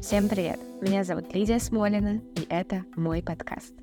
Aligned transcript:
Всем 0.00 0.28
привет! 0.28 0.58
Меня 0.80 1.04
зовут 1.04 1.34
Лидия 1.34 1.58
Смолина, 1.58 2.20
и 2.36 2.46
это 2.48 2.84
мой 2.96 3.22
подкаст. 3.22 3.74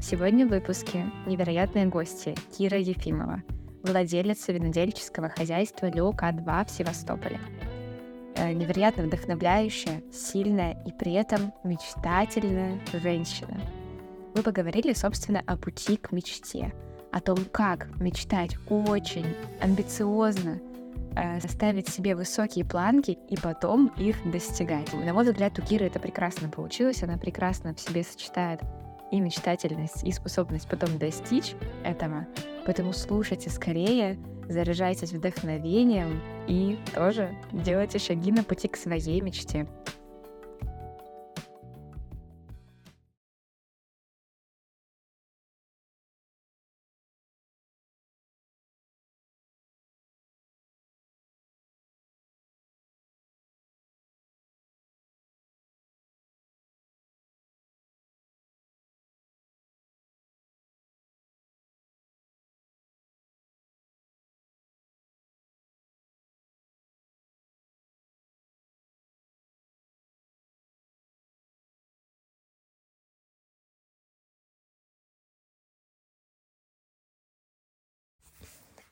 Сегодня 0.00 0.46
в 0.46 0.50
выпуске 0.50 1.10
невероятные 1.26 1.86
гости 1.86 2.36
Кира 2.56 2.78
Ефимова, 2.78 3.42
владелица 3.82 4.52
винодельческого 4.52 5.28
хозяйства 5.28 5.86
ЛЕОК-2 5.86 6.66
в 6.66 6.70
Севастополе. 6.70 7.40
Э, 8.36 8.52
невероятно 8.52 9.04
вдохновляющая, 9.04 10.02
сильная 10.12 10.80
и 10.86 10.92
при 10.92 11.14
этом 11.14 11.52
мечтательная 11.64 12.78
женщина. 12.92 13.60
Мы 14.34 14.42
поговорили, 14.42 14.92
собственно, 14.92 15.42
о 15.46 15.56
пути 15.56 15.96
к 15.96 16.12
мечте, 16.12 16.74
о 17.10 17.20
том, 17.20 17.38
как 17.50 17.88
мечтать 17.98 18.56
очень 18.68 19.34
амбициозно, 19.60 20.60
ставить 21.48 21.88
себе 21.88 22.14
высокие 22.14 22.64
планки 22.64 23.18
и 23.28 23.36
потом 23.36 23.92
их 23.96 24.16
достигать. 24.30 24.92
На 24.92 25.12
мой 25.12 25.24
взгляд, 25.24 25.58
у 25.58 25.62
Киры 25.62 25.86
это 25.86 25.98
прекрасно 25.98 26.48
получилось, 26.48 27.02
она 27.02 27.16
прекрасно 27.16 27.74
в 27.74 27.80
себе 27.80 28.02
сочетает 28.02 28.60
и 29.10 29.20
мечтательность, 29.20 30.04
и 30.04 30.12
способность 30.12 30.68
потом 30.68 30.98
достичь 30.98 31.54
этого. 31.84 32.26
Поэтому 32.64 32.92
слушайте 32.92 33.50
скорее, 33.50 34.18
заряжайтесь 34.48 35.12
вдохновением 35.12 36.20
и 36.48 36.78
тоже 36.94 37.34
делайте 37.52 37.98
шаги 37.98 38.32
на 38.32 38.44
пути 38.44 38.68
к 38.68 38.76
своей 38.76 39.20
мечте. 39.20 39.66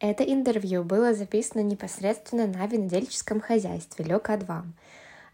Это 0.01 0.25
интервью 0.25 0.85
было 0.85 1.15
записано 1.15 1.61
непосредственно 1.63 2.47
на 2.47 2.67
винодельческом 2.67 3.41
хозяйстве 3.41 4.05
Лёка-2. 4.05 4.65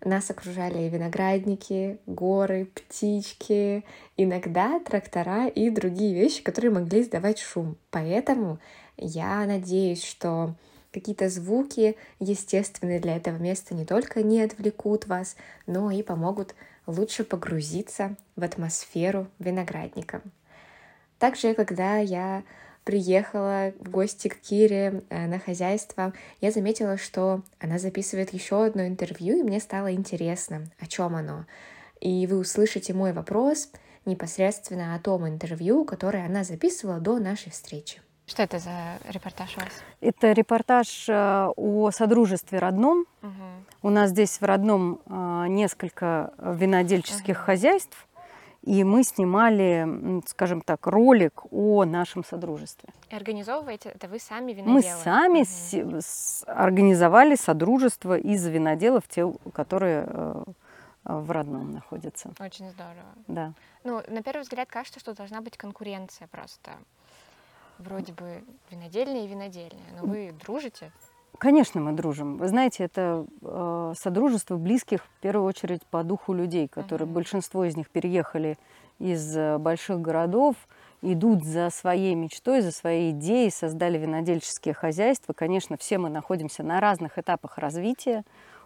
Нас 0.04 0.30
окружали 0.30 0.88
виноградники, 0.88 1.98
горы, 2.06 2.66
птички, 2.66 3.84
иногда 4.16 4.80
трактора 4.80 5.46
и 5.46 5.68
другие 5.70 6.14
вещи, 6.14 6.42
которые 6.42 6.70
могли 6.70 7.02
издавать 7.02 7.38
шум. 7.38 7.76
Поэтому 7.90 8.58
я 8.96 9.44
надеюсь, 9.44 10.02
что 10.02 10.54
какие-то 10.92 11.28
звуки 11.28 11.96
естественные 12.18 13.00
для 13.00 13.16
этого 13.16 13.36
места 13.36 13.74
не 13.74 13.84
только 13.84 14.22
не 14.22 14.40
отвлекут 14.42 15.06
вас, 15.06 15.36
но 15.66 15.90
и 15.90 16.02
помогут 16.02 16.54
лучше 16.86 17.24
погрузиться 17.24 18.16
в 18.36 18.42
атмосферу 18.42 19.26
виноградника. 19.38 20.22
Также, 21.18 21.54
когда 21.54 21.98
я 21.98 22.42
приехала 22.84 23.72
в 23.78 23.90
гости 23.90 24.28
к 24.28 24.40
Кире 24.40 25.02
э, 25.08 25.26
на 25.26 25.38
хозяйство, 25.38 26.12
я 26.40 26.50
заметила, 26.50 26.96
что 26.96 27.42
она 27.58 27.78
записывает 27.78 28.32
еще 28.32 28.64
одно 28.64 28.86
интервью, 28.86 29.38
и 29.38 29.42
мне 29.42 29.60
стало 29.60 29.92
интересно, 29.92 30.66
о 30.78 30.86
чем 30.86 31.14
оно. 31.14 31.46
И 32.00 32.26
вы 32.26 32.38
услышите 32.38 32.94
мой 32.94 33.12
вопрос 33.12 33.70
непосредственно 34.06 34.94
о 34.94 34.98
том 34.98 35.28
интервью, 35.28 35.84
которое 35.84 36.24
она 36.24 36.44
записывала 36.44 36.98
до 36.98 37.18
нашей 37.18 37.50
встречи. 37.50 38.00
Что 38.30 38.44
это 38.44 38.60
за 38.60 38.70
репортаж 39.08 39.56
у 39.56 39.60
вас? 39.60 39.72
Это 40.00 40.30
репортаж 40.30 41.08
э, 41.08 41.48
о 41.56 41.90
содружестве 41.90 42.60
родном. 42.60 43.06
Угу. 43.22 43.30
У 43.82 43.90
нас 43.90 44.10
здесь 44.10 44.40
в 44.40 44.44
родном 44.44 45.00
э, 45.04 45.46
несколько 45.48 46.32
винодельческих 46.38 47.36
угу. 47.36 47.44
хозяйств 47.44 48.06
и 48.62 48.84
мы 48.84 49.02
снимали, 49.04 50.22
скажем 50.26 50.60
так, 50.60 50.86
ролик 50.86 51.42
о 51.50 51.84
нашем 51.84 52.24
содружестве. 52.24 52.90
И 53.08 53.14
организовываете 53.14 53.90
это 53.90 54.06
вы 54.08 54.18
сами 54.18 54.52
виноделы? 54.52 54.74
Мы 54.74 54.82
сами 54.82 55.40
угу. 55.82 56.00
с, 56.00 56.44
организовали 56.46 57.36
содружество 57.36 58.18
из 58.18 58.46
виноделов, 58.46 59.08
те, 59.08 59.32
которые 59.54 60.06
э, 60.06 60.44
в 61.04 61.30
родном 61.30 61.72
находятся. 61.72 62.32
Очень 62.38 62.70
здорово. 62.70 63.14
Да. 63.28 63.54
Ну, 63.84 64.02
на 64.08 64.22
первый 64.22 64.42
взгляд 64.42 64.68
кажется, 64.68 65.00
что 65.00 65.14
должна 65.14 65.40
быть 65.40 65.56
конкуренция 65.56 66.28
просто. 66.28 66.72
Вроде 67.78 68.12
бы 68.12 68.44
винодельные 68.70 69.24
и 69.24 69.28
винодельные, 69.28 69.92
но 69.98 70.06
вы 70.06 70.34
дружите? 70.44 70.92
Конечно, 71.38 71.80
мы 71.80 71.92
дружим. 71.92 72.36
Вы 72.36 72.48
знаете, 72.48 72.84
это 72.84 73.24
э, 73.42 73.94
содружество 73.98 74.56
близких, 74.56 75.04
в 75.04 75.20
первую 75.20 75.46
очередь, 75.46 75.82
по 75.90 76.02
духу 76.02 76.32
людей, 76.34 76.68
которые 76.68 77.08
uh-huh. 77.08 77.12
большинство 77.12 77.64
из 77.64 77.76
них 77.76 77.88
переехали 77.88 78.58
из 78.98 79.36
э, 79.36 79.58
больших 79.58 80.00
городов, 80.00 80.56
идут 81.02 81.44
за 81.44 81.70
своей 81.70 82.14
мечтой, 82.14 82.60
за 82.60 82.72
своей 82.72 83.12
идеей, 83.12 83.50
создали 83.50 83.96
винодельческие 83.96 84.74
хозяйства. 84.74 85.32
Конечно, 85.32 85.78
все 85.78 85.96
мы 85.96 86.10
находимся 86.10 86.62
на 86.62 86.78
разных 86.78 87.18
этапах 87.18 87.56
развития. 87.56 88.24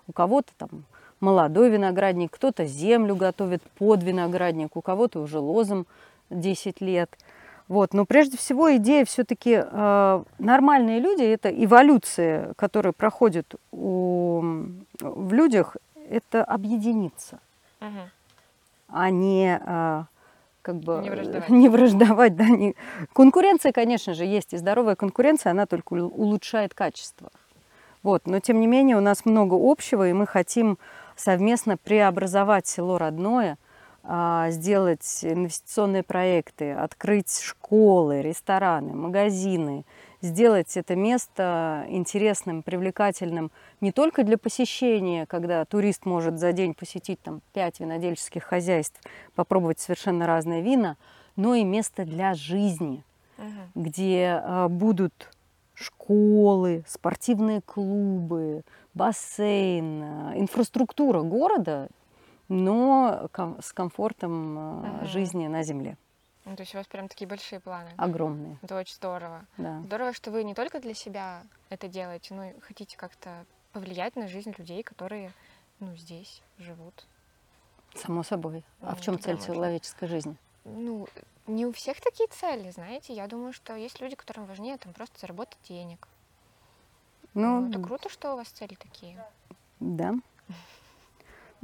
У 0.08 0.12
кого-то 0.12 0.50
там 0.58 0.84
молодой 1.20 1.70
виноградник, 1.70 2.32
кто-то 2.32 2.64
землю 2.64 3.14
готовит 3.14 3.62
под 3.78 4.02
виноградник, 4.02 4.76
у 4.76 4.80
кого-то 4.80 5.20
уже 5.20 5.38
лозом 5.38 5.86
10 6.30 6.80
лет– 6.80 7.16
вот. 7.68 7.94
Но 7.94 8.04
прежде 8.04 8.36
всего 8.36 8.76
идея 8.76 9.04
все-таки 9.04 9.62
э, 9.62 10.22
нормальные 10.38 11.00
люди, 11.00 11.22
это 11.22 11.48
эволюция, 11.48 12.52
которая 12.54 12.92
проходит 12.92 13.54
у, 13.72 14.42
в 15.00 15.32
людях, 15.32 15.76
это 16.10 16.44
объединиться, 16.44 17.38
угу. 17.80 18.10
а 18.88 19.10
не 19.10 19.58
э, 19.64 20.04
как 20.60 20.76
бы 20.76 21.00
не 21.02 21.10
враждовать. 21.10 21.48
Не 21.48 21.68
враждовать 21.70 22.36
да, 22.36 22.48
не... 22.48 22.74
Конкуренция, 23.14 23.72
конечно 23.72 24.12
же, 24.12 24.24
есть, 24.24 24.52
и 24.52 24.58
здоровая 24.58 24.94
конкуренция, 24.94 25.52
она 25.52 25.64
только 25.64 25.94
улучшает 25.94 26.74
качество. 26.74 27.30
Вот. 28.02 28.26
Но 28.26 28.40
тем 28.40 28.60
не 28.60 28.66
менее 28.66 28.98
у 28.98 29.00
нас 29.00 29.24
много 29.24 29.54
общего, 29.54 30.06
и 30.06 30.12
мы 30.12 30.26
хотим 30.26 30.78
совместно 31.16 31.78
преобразовать 31.78 32.66
село 32.66 32.98
родное– 32.98 33.56
а, 33.63 33.63
сделать 34.06 35.20
инвестиционные 35.22 36.02
проекты, 36.02 36.72
открыть 36.72 37.40
школы, 37.40 38.20
рестораны, 38.20 38.92
магазины, 38.92 39.84
сделать 40.24 40.76
это 40.76 40.96
место 40.96 41.86
интересным, 41.88 42.62
привлекательным 42.62 43.50
не 43.80 43.92
только 43.92 44.24
для 44.24 44.38
посещения, 44.38 45.26
когда 45.26 45.64
турист 45.64 46.06
может 46.06 46.38
за 46.38 46.52
день 46.52 46.74
посетить 46.74 47.20
там 47.20 47.40
пять 47.52 47.80
винодельческих 47.80 48.42
хозяйств, 48.42 49.00
попробовать 49.34 49.78
совершенно 49.78 50.26
разные 50.26 50.62
вина, 50.62 50.96
но 51.36 51.54
и 51.54 51.64
место 51.64 52.04
для 52.04 52.34
жизни, 52.34 53.04
угу. 53.38 53.82
где 53.84 54.40
а, 54.42 54.68
будут 54.68 55.30
школы, 55.74 56.84
спортивные 56.86 57.60
клубы, 57.60 58.62
бассейн, 58.94 60.02
а, 60.02 60.32
инфраструктура 60.36 61.22
города 61.22 61.88
но 62.48 63.28
с 63.60 63.72
комфортом 63.72 64.58
ага. 64.58 65.04
жизни 65.06 65.46
на 65.46 65.62
Земле. 65.62 65.96
Ну, 66.44 66.56
то 66.56 66.62
есть 66.62 66.74
у 66.74 66.78
вас 66.78 66.86
прям 66.86 67.08
такие 67.08 67.26
большие 67.26 67.58
планы. 67.58 67.90
Огромные. 67.96 68.58
Это 68.62 68.76
очень 68.76 68.94
здорово. 68.94 69.46
Да. 69.56 69.80
Здорово, 69.82 70.12
что 70.12 70.30
вы 70.30 70.44
не 70.44 70.54
только 70.54 70.78
для 70.78 70.92
себя 70.92 71.42
это 71.70 71.88
делаете, 71.88 72.34
но 72.34 72.44
и 72.44 72.60
хотите 72.60 72.98
как-то 72.98 73.46
повлиять 73.72 74.14
на 74.14 74.28
жизнь 74.28 74.54
людей, 74.58 74.82
которые 74.82 75.32
ну, 75.80 75.96
здесь 75.96 76.42
живут. 76.58 77.06
Само 77.94 78.22
собой. 78.22 78.62
А 78.80 78.90
ну, 78.90 78.96
в 78.96 79.00
чем 79.00 79.18
цель 79.18 79.38
человеческой 79.40 80.08
жизни? 80.08 80.36
Ну, 80.64 81.08
не 81.46 81.64
у 81.64 81.72
всех 81.72 82.00
такие 82.00 82.28
цели, 82.28 82.70
знаете. 82.70 83.14
Я 83.14 83.26
думаю, 83.26 83.52
что 83.52 83.74
есть 83.74 84.00
люди, 84.00 84.16
которым 84.16 84.46
важнее 84.46 84.76
там 84.76 84.92
просто 84.92 85.18
заработать 85.20 85.58
денег. 85.68 86.08
Ну, 87.32 87.60
ну 87.60 87.70
это 87.70 87.80
круто, 87.80 88.08
что 88.08 88.34
у 88.34 88.36
вас 88.36 88.48
цели 88.48 88.74
такие. 88.74 89.22
Да. 89.80 90.14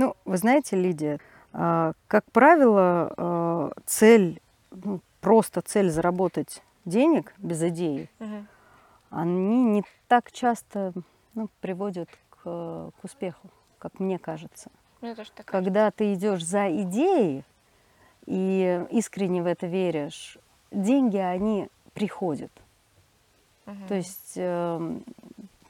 Ну, 0.01 0.17
вы 0.25 0.39
знаете, 0.39 0.77
Лидия, 0.77 1.19
а, 1.53 1.93
как 2.09 2.25
правило, 2.33 3.13
а, 3.19 3.73
цель, 3.85 4.41
ну, 4.71 5.01
просто 5.21 5.61
цель 5.61 5.91
заработать 5.91 6.63
денег 6.87 7.35
без 7.37 7.63
идеи, 7.65 8.09
угу. 8.19 8.47
они 9.11 9.63
не 9.65 9.85
так 10.09 10.33
часто 10.33 10.95
ну, 11.35 11.51
приводят 11.61 12.09
к, 12.31 12.45
к 12.99 13.05
успеху, 13.05 13.51
как 13.79 14.01
мне 14.01 14.19
кажется. 14.19 14.71
Мне 15.03 15.15
тоже 15.15 15.33
так 15.33 15.45
Когда 15.45 15.91
ты 15.91 16.15
идешь 16.15 16.47
за 16.47 16.75
идеей 16.81 17.45
и 18.25 18.83
искренне 18.91 19.43
в 19.43 19.47
это 19.47 19.67
веришь, 19.67 20.39
деньги, 20.71 21.19
они 21.19 21.69
приходят. 21.93 22.53
Угу. 23.67 23.87
То 23.87 23.95
есть 23.97 24.33
э, 24.37 25.01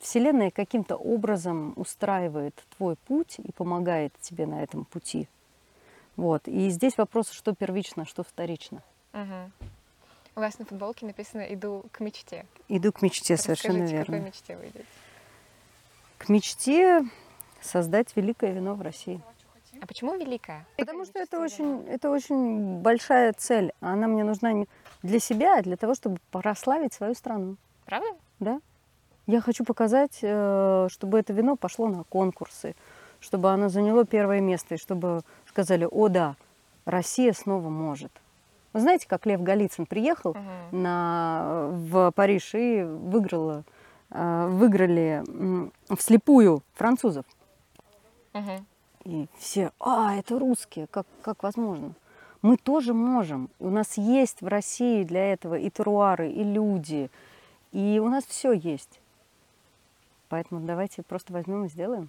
Вселенная 0.01 0.51
каким-то 0.51 0.97
образом 0.97 1.75
устраивает 1.77 2.55
твой 2.77 2.97
путь 2.97 3.37
и 3.39 3.53
помогает 3.53 4.13
тебе 4.21 4.47
на 4.47 4.63
этом 4.63 4.87
пути. 4.87 5.29
Вот. 6.17 6.49
И 6.49 6.71
здесь 6.71 6.97
вопрос, 6.97 7.31
что 7.31 7.55
первично, 7.55 8.07
что 8.07 8.23
вторично. 8.23 8.83
Угу. 9.13 9.69
У 10.37 10.41
вас 10.41 10.59
на 10.59 10.65
футболке 10.65 11.05
написано 11.05 11.43
«Иду 11.43 11.85
к 11.93 12.01
мечте». 12.01 12.47
Иду 12.69 12.93
к 12.93 13.03
мечте, 13.03 13.37
совершенно 13.37 13.83
Расскажите, 13.83 13.97
верно. 13.97 14.05
к 14.05 14.17
какой 14.17 14.27
мечте 14.27 14.57
вы 14.57 14.65
идете? 14.69 14.85
К 16.19 16.29
мечте 16.31 17.03
создать 17.61 18.17
великое 18.17 18.53
вино 18.53 18.75
в 18.75 18.81
России. 18.81 19.21
А 19.83 19.87
почему 19.87 20.17
великая? 20.17 20.67
Потому 20.77 21.05
что 21.05 21.19
это 21.19 21.41
очень, 21.41 21.87
это 21.87 22.11
очень 22.11 22.81
большая 22.81 23.33
цель. 23.35 23.73
Она 23.81 24.09
мне 24.09 24.25
нужна 24.25 24.53
не 24.53 24.67
для 25.03 25.21
себя, 25.21 25.59
а 25.59 25.63
для 25.63 25.77
того, 25.77 25.95
чтобы 25.95 26.19
прославить 26.31 26.95
свою 26.95 27.15
страну. 27.15 27.57
Правда? 27.85 28.09
Да. 28.41 28.61
Я 29.27 29.41
хочу 29.41 29.65
показать, 29.65 30.19
э, 30.23 30.89
чтобы 30.91 31.19
это 31.19 31.33
вино 31.33 31.57
пошло 31.57 31.89
на 31.89 32.05
конкурсы, 32.05 32.75
чтобы 33.21 33.51
оно 33.51 33.69
заняло 33.69 34.05
первое 34.05 34.41
место, 34.41 34.75
и 34.75 34.79
чтобы 34.79 35.23
сказали, 35.49 35.87
о 35.91 36.09
да, 36.09 36.37
Россия 36.85 37.33
снова 37.33 37.69
может. 37.69 38.11
Вы 38.73 38.81
знаете, 38.81 39.07
как 39.09 39.27
Лев 39.27 39.43
Голицын 39.43 39.87
приехал 39.87 40.35
Мгм. 40.35 40.83
на, 40.83 41.69
в 41.71 42.13
Париж 42.13 42.55
и 42.55 42.83
выиграл, 42.83 43.65
э, 44.11 44.49
выиграли 44.49 45.23
вслепую 45.97 46.63
французов. 46.75 47.25
Мгм. 48.33 48.67
И 49.05 49.27
все, 49.39 49.73
а, 49.81 50.17
это 50.17 50.39
русские, 50.39 50.87
как, 50.87 51.07
как 51.23 51.43
возможно? 51.43 51.93
Мы 52.43 52.57
тоже 52.57 52.95
можем. 52.95 53.51
У 53.59 53.69
нас 53.71 53.97
есть 53.97 54.41
в 54.41 54.47
России 54.47 55.05
для 55.05 55.33
этого 55.33 55.57
и 55.57 55.69
теруары, 55.69 56.31
и 56.31 56.43
люди, 56.43 57.11
и 57.73 58.01
у 58.03 58.09
нас 58.09 58.25
все 58.25 58.53
есть. 58.53 59.00
Поэтому 60.31 60.61
давайте 60.61 61.03
просто 61.03 61.33
возьмем 61.33 61.67
и 61.67 61.69
сделаем. 61.69 62.09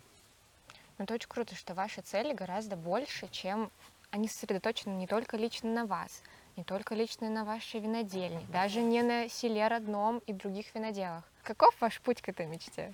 Но 0.98 1.04
это 1.04 1.16
очень 1.16 1.28
круто, 1.28 1.56
что 1.56 1.74
ваши 1.74 2.02
цели 2.02 2.34
гораздо 2.34 2.78
больше, 2.78 3.28
чем 3.32 3.72
они 4.12 4.28
сосредоточены 4.28 4.94
не 4.94 5.08
только 5.08 5.38
лично 5.38 5.74
на 5.74 5.86
вас, 5.86 6.22
не 6.56 6.64
только 6.64 6.94
лично 6.94 7.30
на 7.30 7.44
вашей 7.44 7.80
винодельне, 7.80 8.46
даже 8.54 8.82
не 8.82 9.02
на 9.02 9.28
селе 9.28 9.68
родном 9.68 10.22
и 10.28 10.34
других 10.34 10.74
виноделах. 10.76 11.24
Каков 11.42 11.74
ваш 11.82 12.00
путь 12.00 12.22
к 12.22 12.30
этой 12.30 12.46
мечте? 12.46 12.94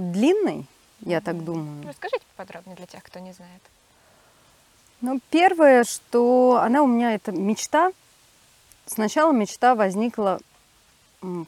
Длинный, 0.00 0.66
я 1.00 1.20
так 1.20 1.44
думаю. 1.44 1.86
Расскажите 1.86 2.24
поподробнее 2.34 2.74
для 2.76 2.86
тех, 2.86 3.04
кто 3.04 3.20
не 3.20 3.32
знает. 3.32 3.62
Ну, 5.00 5.20
первое, 5.30 5.84
что 5.84 6.58
она 6.60 6.82
у 6.82 6.88
меня 6.88 7.14
это 7.14 7.30
мечта. 7.30 7.92
Сначала 8.86 9.32
мечта 9.32 9.76
возникла 9.76 10.40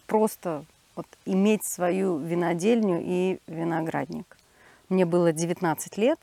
просто 0.07 0.65
вот 0.97 1.07
иметь 1.25 1.65
свою 1.65 2.19
винодельню 2.19 3.01
и 3.03 3.39
виноградник. 3.47 4.37
Мне 4.89 5.05
было 5.05 5.33
19 5.33 5.97
лет, 5.99 6.19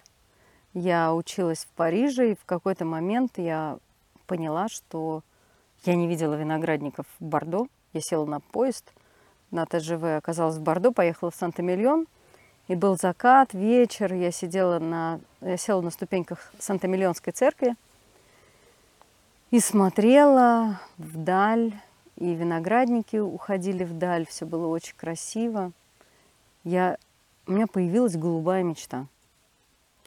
я 0.73 1.13
училась 1.13 1.65
в 1.65 1.67
Париже, 1.75 2.31
и 2.31 2.35
в 2.35 2.45
какой-то 2.45 2.83
момент 2.83 3.33
я 3.37 3.77
поняла, 4.25 4.67
что 4.67 5.21
я 5.85 5.95
не 5.95 6.07
видела 6.07 6.33
виноградников 6.33 7.05
в 7.19 7.23
Бордо. 7.23 7.67
Я 7.93 8.01
села 8.01 8.25
на 8.25 8.39
поезд 8.39 8.91
на 9.51 9.65
ТЖВ, 9.65 10.03
оказалась 10.17 10.55
в 10.55 10.61
Бордо, 10.61 10.91
поехала 10.91 11.29
в 11.29 11.35
Санта-Миллион, 11.35 12.07
и 12.67 12.75
был 12.75 12.97
закат, 12.97 13.53
вечер, 13.53 14.13
я 14.13 14.31
сидела 14.31 14.79
на, 14.79 15.19
я 15.41 15.57
села 15.57 15.81
на 15.81 15.91
ступеньках 15.91 16.51
Санта-Миллионской 16.57 17.33
церкви 17.33 17.75
и 19.51 19.59
смотрела 19.59 20.79
вдаль, 20.97 21.73
и 22.15 22.33
виноградники 22.33 23.17
уходили 23.17 23.83
вдаль, 23.83 24.25
все 24.27 24.45
было 24.45 24.67
очень 24.67 24.95
красиво. 24.95 25.71
Я, 26.63 26.97
у 27.47 27.53
меня 27.53 27.67
появилась 27.67 28.15
голубая 28.15 28.63
мечта 28.63 29.07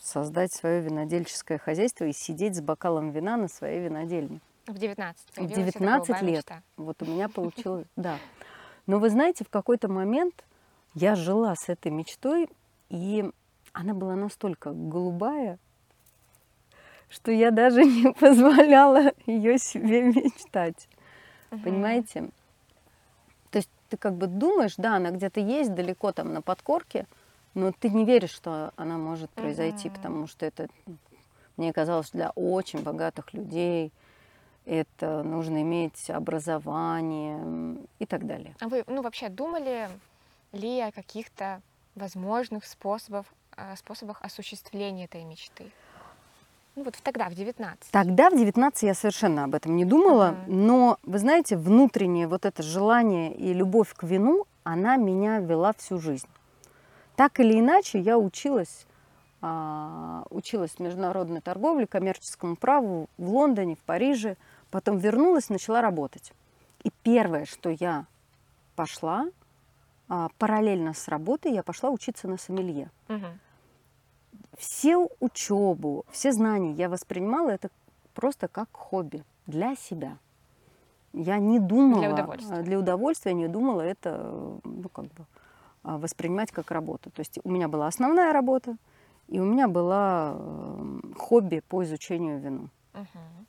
создать 0.00 0.52
свое 0.52 0.80
винодельческое 0.80 1.58
хозяйство 1.58 2.04
и 2.04 2.12
сидеть 2.12 2.56
с 2.56 2.60
бокалом 2.60 3.10
вина 3.10 3.36
на 3.36 3.48
своей 3.48 3.80
винодельне. 3.80 4.40
В 4.66 4.78
19. 4.78 5.24
В 5.30 5.38
появилась 5.38 5.44
эта 5.44 5.48
19 5.48 6.08
голубая 6.08 6.22
лет. 6.22 6.36
мечта. 6.36 6.62
Вот 6.76 7.02
у 7.02 7.06
меня 7.06 7.28
получилось, 7.28 7.86
да. 7.96 8.18
Но 8.86 8.98
вы 8.98 9.10
знаете, 9.10 9.44
в 9.44 9.48
какой-то 9.48 9.88
момент 9.88 10.44
я 10.94 11.16
жила 11.16 11.54
с 11.56 11.68
этой 11.68 11.90
мечтой, 11.90 12.48
и 12.88 13.28
она 13.72 13.94
была 13.94 14.14
настолько 14.14 14.70
голубая, 14.72 15.58
что 17.08 17.32
я 17.32 17.50
даже 17.50 17.84
не 17.84 18.12
позволяла 18.12 19.12
ее 19.26 19.58
себе 19.58 20.02
мечтать. 20.02 20.88
Мгм. 21.50 21.62
Понимаете? 21.62 22.30
То 23.50 23.58
есть 23.58 23.70
ты 23.88 23.96
как 23.96 24.14
бы 24.14 24.26
думаешь, 24.26 24.74
да, 24.76 24.96
она 24.96 25.10
где-то 25.10 25.40
есть 25.40 25.74
далеко 25.74 26.12
там 26.12 26.32
на 26.32 26.42
подкорке, 26.42 27.06
но 27.54 27.72
ты 27.72 27.88
не 27.88 28.04
веришь, 28.04 28.32
что 28.32 28.72
она 28.76 28.98
может 28.98 29.30
произойти, 29.30 29.88
Мгм. 29.88 29.94
потому 29.94 30.26
что 30.26 30.44
это, 30.44 30.68
мне 31.56 31.72
казалось, 31.72 32.10
для 32.10 32.30
очень 32.30 32.82
богатых 32.82 33.32
людей. 33.32 33.92
Это 34.66 35.22
нужно 35.22 35.62
иметь 35.62 36.10
образование 36.10 37.78
и 38.00 38.06
так 38.06 38.26
далее. 38.26 38.54
А 38.60 38.68
вы, 38.68 38.82
ну, 38.88 39.00
вообще 39.00 39.28
думали 39.28 39.88
ли 40.52 40.80
о 40.80 40.90
каких-то 40.90 41.62
возможных 41.94 42.64
способов, 42.64 43.26
э, 43.56 43.76
способах 43.76 44.20
осуществления 44.22 45.04
этой 45.04 45.24
мечты? 45.24 45.70
Ну, 46.76 46.82
вот 46.84 46.94
в- 46.96 47.00
тогда, 47.00 47.28
в 47.30 47.34
19. 47.34 47.90
Тогда, 47.90 48.28
в 48.30 48.36
19 48.36 48.82
я 48.86 48.94
совершенно 48.94 49.44
об 49.44 49.54
этом 49.54 49.76
не 49.76 49.86
думала, 49.86 50.28
Ага. 50.28 50.44
но, 50.46 50.98
вы 51.04 51.18
знаете, 51.18 51.56
внутреннее 51.56 52.28
вот 52.28 52.44
это 52.44 52.62
желание 52.62 53.34
и 53.34 53.54
любовь 53.54 53.94
к 53.94 54.02
вину, 54.02 54.44
она 54.62 54.96
меня 54.96 55.38
вела 55.38 55.72
всю 55.72 55.98
жизнь. 55.98 56.28
Так 57.16 57.40
или 57.40 57.58
иначе, 57.58 57.98
я 57.98 58.18
училась, 58.18 58.86
а, 59.40 60.24
училась 60.28 60.78
международной 60.78 61.40
торговле, 61.40 61.86
коммерческому 61.86 62.56
праву 62.56 63.08
в 63.16 63.30
Лондоне, 63.30 63.74
в 63.76 63.80
Париже, 63.80 64.36
потом 64.70 64.98
вернулась, 64.98 65.48
начала 65.48 65.80
работать. 65.80 66.32
И 66.84 66.90
первое, 67.02 67.46
что 67.46 67.70
я 67.70 68.04
пошла, 68.74 69.28
а, 70.10 70.28
параллельно 70.36 70.92
с 70.92 71.08
работой, 71.08 71.52
я 71.52 71.62
пошла 71.62 71.88
учиться 71.88 72.28
на 72.28 72.36
сомелье 72.36 72.90
Мгм. 73.08 73.40
Всю 74.58 75.10
учебу, 75.20 76.04
все 76.10 76.32
знания 76.32 76.72
я 76.72 76.88
воспринимала 76.88 77.50
это 77.50 77.70
просто 78.14 78.48
как 78.48 78.68
хобби 78.72 79.24
для 79.46 79.76
себя. 79.76 80.18
Я 81.12 81.38
не 81.38 81.58
думала 81.58 82.00
Для 82.00 82.12
удовольствия. 82.12 82.62
для 82.62 82.78
удовольствия 82.78 83.32
не 83.34 83.48
думала 83.48 83.80
это 83.80 84.60
ну, 84.64 84.88
как 84.90 85.06
бы, 85.06 85.24
а, 85.82 85.98
воспринимать 85.98 86.52
как 86.52 86.70
работу. 86.70 87.10
То 87.10 87.20
есть 87.20 87.38
у 87.42 87.50
меня 87.50 87.68
была 87.68 87.86
основная 87.86 88.32
работа, 88.32 88.76
и 89.28 89.40
у 89.40 89.44
меня 89.44 89.66
была 89.66 90.34
э, 90.36 91.00
хобби 91.16 91.62
по 91.68 91.82
изучению 91.84 92.38
вину. 92.38 92.68
Мгм. 92.92 93.46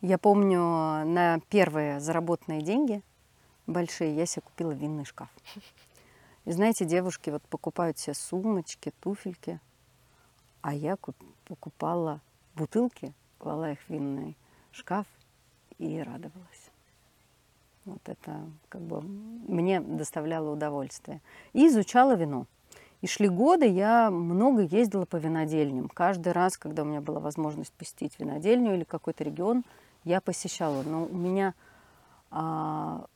Я 0.00 0.16
помню, 0.16 0.60
на 0.60 1.40
первые 1.48 1.98
заработанные 1.98 2.62
деньги 2.62 3.02
большие 3.66 4.14
я 4.14 4.24
себе 4.26 4.42
купила 4.42 4.70
винный 4.70 5.04
шкаф. 5.04 5.28
И 6.44 6.52
знаете, 6.52 6.84
девушки 6.84 7.30
вот 7.30 7.42
покупают 7.42 7.98
себе 7.98 8.14
сумочки, 8.14 8.92
туфельки, 9.00 9.60
а 10.62 10.74
я 10.74 10.96
куп- 10.96 11.16
покупала 11.44 12.20
бутылки, 12.54 13.12
клала 13.38 13.72
их 13.72 13.80
в 13.80 13.90
винный 13.90 14.36
шкаф 14.72 15.06
и 15.78 16.00
радовалась. 16.00 16.70
Вот 17.84 18.00
это 18.06 18.42
как 18.68 18.82
бы 18.82 19.00
мне 19.00 19.80
доставляло 19.80 20.50
удовольствие. 20.50 21.20
И 21.52 21.68
изучала 21.68 22.14
вино. 22.16 22.46
И 23.00 23.06
шли 23.06 23.28
годы, 23.28 23.66
я 23.66 24.10
много 24.10 24.62
ездила 24.62 25.04
по 25.04 25.16
винодельням. 25.16 25.88
Каждый 25.88 26.32
раз, 26.32 26.58
когда 26.58 26.82
у 26.82 26.84
меня 26.84 27.00
была 27.00 27.20
возможность 27.20 27.72
посетить 27.72 28.18
винодельню 28.18 28.74
или 28.74 28.84
какой-то 28.84 29.24
регион, 29.24 29.64
я 30.04 30.20
посещала. 30.20 30.82
Но 30.82 31.04
у 31.04 31.16
меня 31.16 31.54
а, 32.30 33.06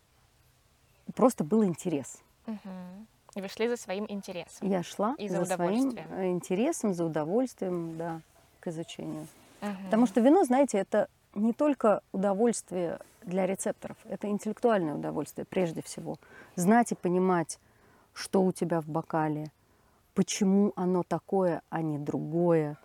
просто 1.14 1.42
был 1.42 1.64
интерес. 1.64 2.20
Мгм. 2.46 3.06
И 3.34 3.40
вы 3.40 3.48
шли 3.48 3.68
за 3.68 3.76
своим 3.76 4.06
интересом. 4.08 4.68
Я 4.68 4.82
шла 4.82 5.14
И 5.18 5.28
за 5.28 5.44
своим 5.44 5.70
удовольствием. 5.70 6.06
э, 6.12 6.30
интересом, 6.30 6.94
за 6.94 7.04
удовольствием, 7.04 7.96
да, 7.96 8.20
к 8.60 8.68
изучению. 8.68 9.26
Мгм. 9.60 9.84
Потому 9.84 10.06
что 10.06 10.20
вино, 10.20 10.44
знаете, 10.44 10.78
это 10.78 11.08
не 11.34 11.52
только 11.52 12.02
удовольствие 12.12 12.98
для 13.22 13.46
рецепторов, 13.46 13.96
это 14.04 14.28
интеллектуальное 14.28 14.94
удовольствие 14.94 15.46
прежде 15.46 15.80
всего. 15.82 16.16
Знать 16.56 16.92
и 16.92 16.94
понимать, 16.94 17.58
что 18.12 18.42
у 18.42 18.52
тебя 18.52 18.80
в 18.80 18.88
бокале, 18.88 19.50
почему 20.14 20.72
оно 20.76 21.02
такое, 21.02 21.62
а 21.70 21.80
не 21.80 21.98
другое, 21.98 22.76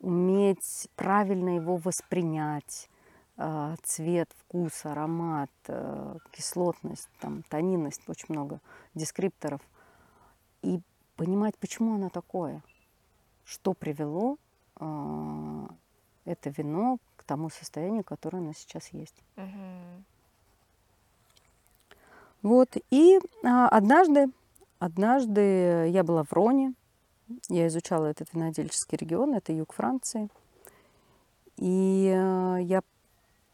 уметь 0.00 0.88
правильно 0.96 1.56
его 1.56 1.76
воспринять, 1.76 2.90
а, 3.36 3.74
цвет, 3.82 4.28
вкус, 4.38 4.84
аромат, 4.84 5.50
э, 5.66 6.18
кислотность, 6.30 7.08
там, 7.20 7.42
тонинность, 7.48 8.02
очень 8.06 8.26
много 8.28 8.60
дескрипторов, 8.94 9.60
и 10.64 10.80
понимать, 11.16 11.56
почему 11.58 11.94
оно 11.94 12.08
такое, 12.08 12.62
что 13.44 13.74
привело 13.74 14.38
а, 14.76 15.68
это 16.24 16.50
вино 16.50 16.98
к 17.16 17.24
тому 17.24 17.50
состоянию, 17.50 18.02
которое 18.02 18.38
оно 18.38 18.52
сейчас 18.52 18.88
есть. 18.88 19.14
Мгм. 19.36 20.04
Вот. 22.42 22.76
И 22.90 23.20
а, 23.44 23.68
однажды 23.68 24.28
однажды 24.78 25.88
я 25.88 26.02
была 26.04 26.24
в 26.24 26.32
Роне, 26.32 26.74
я 27.48 27.66
изучала 27.68 28.06
этот 28.06 28.32
винодельческий 28.34 28.96
регион, 28.96 29.34
это 29.34 29.52
юг 29.52 29.72
Франции, 29.72 30.28
и 31.56 32.12
э, 32.14 32.58
я 32.62 32.82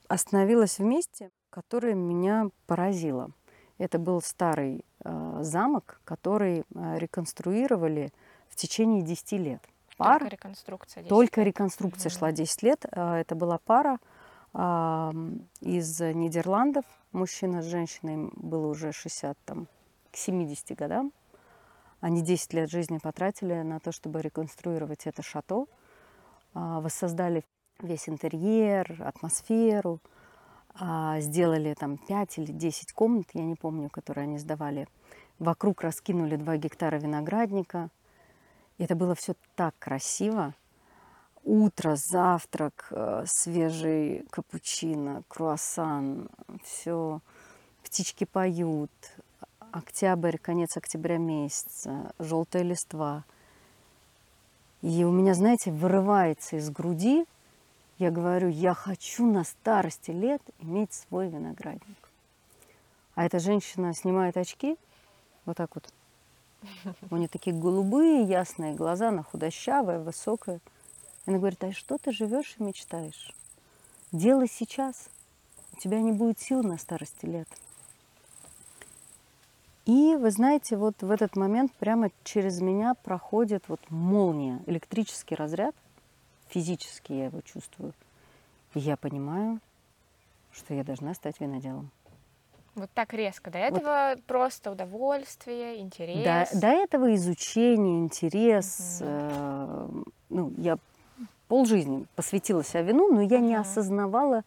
остановилась 0.08 0.78
в 0.78 0.82
месте, 0.82 1.30
которое 1.50 1.94
меня 1.94 2.48
поразило. 2.66 3.30
Это 3.78 3.98
был 3.98 4.20
старый 4.22 4.78
э, 4.78 4.82
замок, 5.04 6.00
который 6.04 6.60
э, 6.60 6.98
реконструировали 6.98 8.12
в 8.48 8.56
течение 8.56 9.02
10 9.02 9.32
лет. 9.32 9.62
Пар, 9.96 10.20
только 10.20 10.36
реконструкция. 10.36 11.02
10 11.02 11.08
только 11.08 11.42
реконструкция 11.42 12.10
угу. 12.10 12.18
шла 12.18 12.32
10 12.32 12.62
лет. 12.62 12.84
Э, 12.90 13.16
это 13.16 13.34
была 13.34 13.58
пара 13.58 13.98
э, 14.54 15.12
из 15.60 16.00
Нидерландов. 16.00 16.84
Мужчина 17.12 17.62
с 17.62 17.66
женщиной 17.66 18.30
было 18.34 18.66
уже 18.68 18.92
60 18.92 19.36
там, 19.44 19.66
к 20.10 20.16
70 20.16 20.76
годам. 20.76 21.12
Они 22.00 22.22
10 22.22 22.54
лет 22.54 22.70
жизни 22.70 22.98
потратили 22.98 23.60
на 23.62 23.78
то, 23.78 23.92
чтобы 23.92 24.22
реконструировать 24.22 25.06
это 25.06 25.22
шато. 25.22 25.66
Э, 26.54 26.80
воссоздали 26.80 27.44
весь 27.80 28.08
интерьер, 28.08 28.96
атмосферу. 29.00 30.00
А, 30.82 31.20
сделали 31.20 31.74
там 31.74 31.98
5 31.98 32.38
или 32.38 32.52
10 32.52 32.92
комнат, 32.92 33.26
я 33.34 33.44
не 33.44 33.54
помню, 33.54 33.90
которые 33.90 34.24
они 34.24 34.38
сдавали. 34.38 34.88
Вокруг 35.38 35.82
раскинули 35.82 36.36
2 36.36 36.56
гектара 36.56 36.96
виноградника. 36.96 37.90
И 38.78 38.84
это 38.84 38.96
было 38.96 39.14
все 39.14 39.34
так 39.56 39.74
красиво. 39.78 40.54
Утро, 41.44 41.96
завтрак, 41.96 42.88
э, 42.92 43.24
свежий 43.26 44.24
капучино, 44.30 45.22
круассан, 45.28 46.30
все, 46.64 47.20
птички 47.82 48.24
поют, 48.24 48.90
октябрь, 49.72 50.38
конец 50.38 50.78
октября 50.78 51.18
месяца, 51.18 52.12
желтая 52.18 52.62
листва. 52.62 53.24
И 54.80 55.04
у 55.04 55.12
меня, 55.12 55.34
знаете, 55.34 55.72
вырывается 55.72 56.56
из 56.56 56.70
груди 56.70 57.26
я 58.00 58.10
говорю, 58.10 58.48
я 58.48 58.72
хочу 58.72 59.30
на 59.30 59.44
старости 59.44 60.10
лет 60.10 60.40
иметь 60.60 60.94
свой 60.94 61.28
виноградник. 61.28 61.98
А 63.14 63.26
эта 63.26 63.38
женщина 63.38 63.92
снимает 63.92 64.38
очки, 64.38 64.78
вот 65.44 65.58
так 65.58 65.74
вот. 65.74 65.92
У 67.10 67.16
нее 67.16 67.28
такие 67.28 67.54
голубые, 67.54 68.22
ясные 68.22 68.74
глаза, 68.74 69.08
она 69.08 69.22
худощавая, 69.22 69.98
высокая. 69.98 70.60
Она 71.26 71.36
говорит, 71.36 71.62
а 71.62 71.72
что 71.72 71.98
ты 71.98 72.10
живешь 72.12 72.56
и 72.58 72.62
мечтаешь? 72.62 73.34
Делай 74.12 74.48
сейчас. 74.48 75.10
У 75.74 75.76
тебя 75.78 76.00
не 76.00 76.12
будет 76.12 76.40
сил 76.40 76.62
на 76.62 76.78
старости 76.78 77.26
лет. 77.26 77.48
И 79.84 80.16
вы 80.16 80.30
знаете, 80.30 80.78
вот 80.78 81.02
в 81.02 81.10
этот 81.10 81.36
момент 81.36 81.72
прямо 81.74 82.10
через 82.24 82.62
меня 82.62 82.94
проходит 82.94 83.64
вот 83.68 83.80
молния, 83.90 84.62
электрический 84.66 85.34
разряд– 85.34 85.74
физически 86.50 87.12
я 87.12 87.24
его 87.26 87.40
чувствую. 87.40 87.92
И 88.74 88.80
я 88.80 88.96
понимаю, 88.96 89.60
что 90.52 90.74
я 90.74 90.84
должна 90.84 91.14
стать 91.14 91.40
виноделом. 91.40 91.90
Вот 92.74 92.90
так 92.94 93.12
резко. 93.14 93.50
До 93.50 93.58
этого 93.58 94.14
вот. 94.14 94.24
просто 94.24 94.70
удовольствие, 94.70 95.80
интерес. 95.80 96.52
До, 96.52 96.60
до 96.60 96.66
этого 96.68 97.14
изучение, 97.14 98.00
интерес. 98.00 98.98
Угу. 99.00 99.08
Э, 99.10 99.88
ну, 100.30 100.52
я 100.56 100.78
полжизни 101.48 102.06
посвятила 102.14 102.62
себя 102.62 102.82
вину, 102.82 103.12
но 103.12 103.22
я 103.22 103.38
угу. 103.38 103.46
не 103.46 103.54
осознавала, 103.56 104.44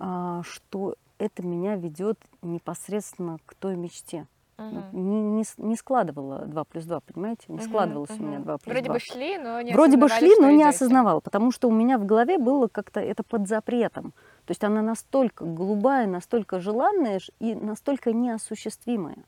э, 0.00 0.42
что 0.44 0.96
это 1.18 1.42
меня 1.42 1.76
ведет 1.76 2.18
непосредственно 2.42 3.38
к 3.46 3.54
той 3.54 3.76
мечте. 3.76 4.26
Угу. 4.56 4.98
Не, 4.98 5.22
не, 5.22 5.44
не 5.58 5.76
складывала 5.76 6.46
2 6.46 6.64
плюс 6.64 6.84
2, 6.84 7.00
понимаете? 7.00 7.44
Не 7.48 7.56
угу, 7.56 7.64
складывалось 7.64 8.10
угу. 8.10 8.24
у 8.24 8.26
меня 8.26 8.38
2 8.38 8.58
плюс 8.58 8.72
Вроде 8.72 8.86
2. 8.86 8.94
бы 8.94 9.00
шли, 9.00 9.38
но 9.38 9.60
не 9.60 9.72
Вроде 9.72 9.96
бы 9.96 10.08
шли, 10.08 10.32
но 10.38 10.50
не 10.50 10.56
идете. 10.56 10.68
осознавала, 10.68 11.20
потому 11.20 11.50
что 11.50 11.68
у 11.68 11.72
меня 11.72 11.98
в 11.98 12.06
голове 12.06 12.38
было 12.38 12.68
как-то 12.68 13.00
это 13.00 13.22
под 13.22 13.48
запретом. 13.48 14.12
То 14.46 14.50
есть 14.50 14.62
она 14.62 14.82
настолько 14.82 15.44
голубая, 15.44 16.06
настолько 16.06 16.60
желанная 16.60 17.20
и 17.40 17.54
настолько 17.54 18.12
неосуществимая. 18.12 19.18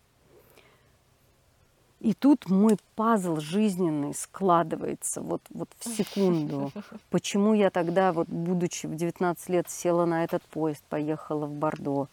И 2.00 2.12
тут 2.12 2.48
мой 2.48 2.76
пазл 2.94 3.40
жизненный 3.40 4.14
складывается 4.14 5.22
вот, 5.22 5.40
вот 5.50 5.70
в 5.78 5.88
секунду. 5.88 6.70
Почему 7.10 7.54
я 7.54 7.70
тогда, 7.70 8.12
вот, 8.12 8.28
будучи 8.28 8.86
в 8.86 8.94
19 8.94 9.48
лет, 9.48 9.68
села 9.70 10.04
на 10.04 10.22
этот 10.22 10.42
поезд, 10.44 10.84
поехала 10.88 11.46
в 11.46 11.52
Бордо? 11.52 12.08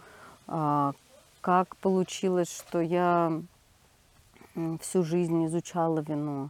А, 1.43 1.65
как 1.65 1.75
получилось, 1.77 2.51
что 2.51 2.79
я 2.79 3.41
всю 4.79 5.03
жизнь 5.03 5.45
изучала 5.45 5.99
вино. 5.99 6.49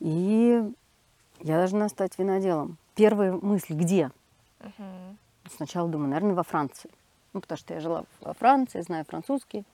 И 0.00 0.62
я 1.40 1.58
должна 1.58 1.88
стать 1.88 2.18
виноделом. 2.18 2.78
Первая 2.94 3.32
мысль, 3.32 3.74
где? 3.74 4.10
Угу. 4.60 5.16
Сначала 5.56 5.88
думаю, 5.88 6.10
наверное, 6.10 6.34
во 6.34 6.42
Франции. 6.42 6.90
Ну, 7.32 7.40
потому 7.40 7.58
что 7.58 7.74
я 7.74 7.80
жила 7.80 8.04
во 8.20 8.34
Франции, 8.34 8.80
знаю 8.80 9.04
французский. 9.04 9.64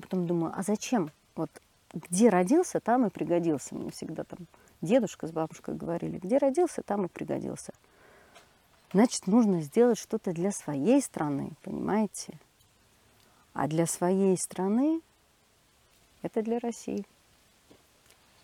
Потом 0.00 0.26
думаю, 0.26 0.52
а 0.56 0.62
зачем? 0.62 1.10
Вот 1.34 1.50
где 1.92 2.28
родился, 2.28 2.80
там 2.80 3.06
и 3.06 3.10
пригодился. 3.10 3.74
Мне 3.74 3.90
всегда 3.90 4.24
там 4.24 4.38
дедушка 4.82 5.26
с 5.26 5.32
бабушкой 5.32 5.74
говорили, 5.74 6.18
где 6.18 6.38
родился, 6.38 6.82
там 6.82 7.06
и 7.06 7.08
пригодился. 7.08 7.72
Значит, 8.92 9.26
нужно 9.26 9.60
сделать 9.62 9.98
что-то 9.98 10.32
для 10.32 10.52
своей 10.52 11.00
страны, 11.02 11.52
понимаете? 11.62 12.38
А 13.52 13.66
для 13.66 13.86
своей 13.86 14.36
страны 14.36 15.00
это 16.22 16.42
для 16.42 16.58
России. 16.58 17.04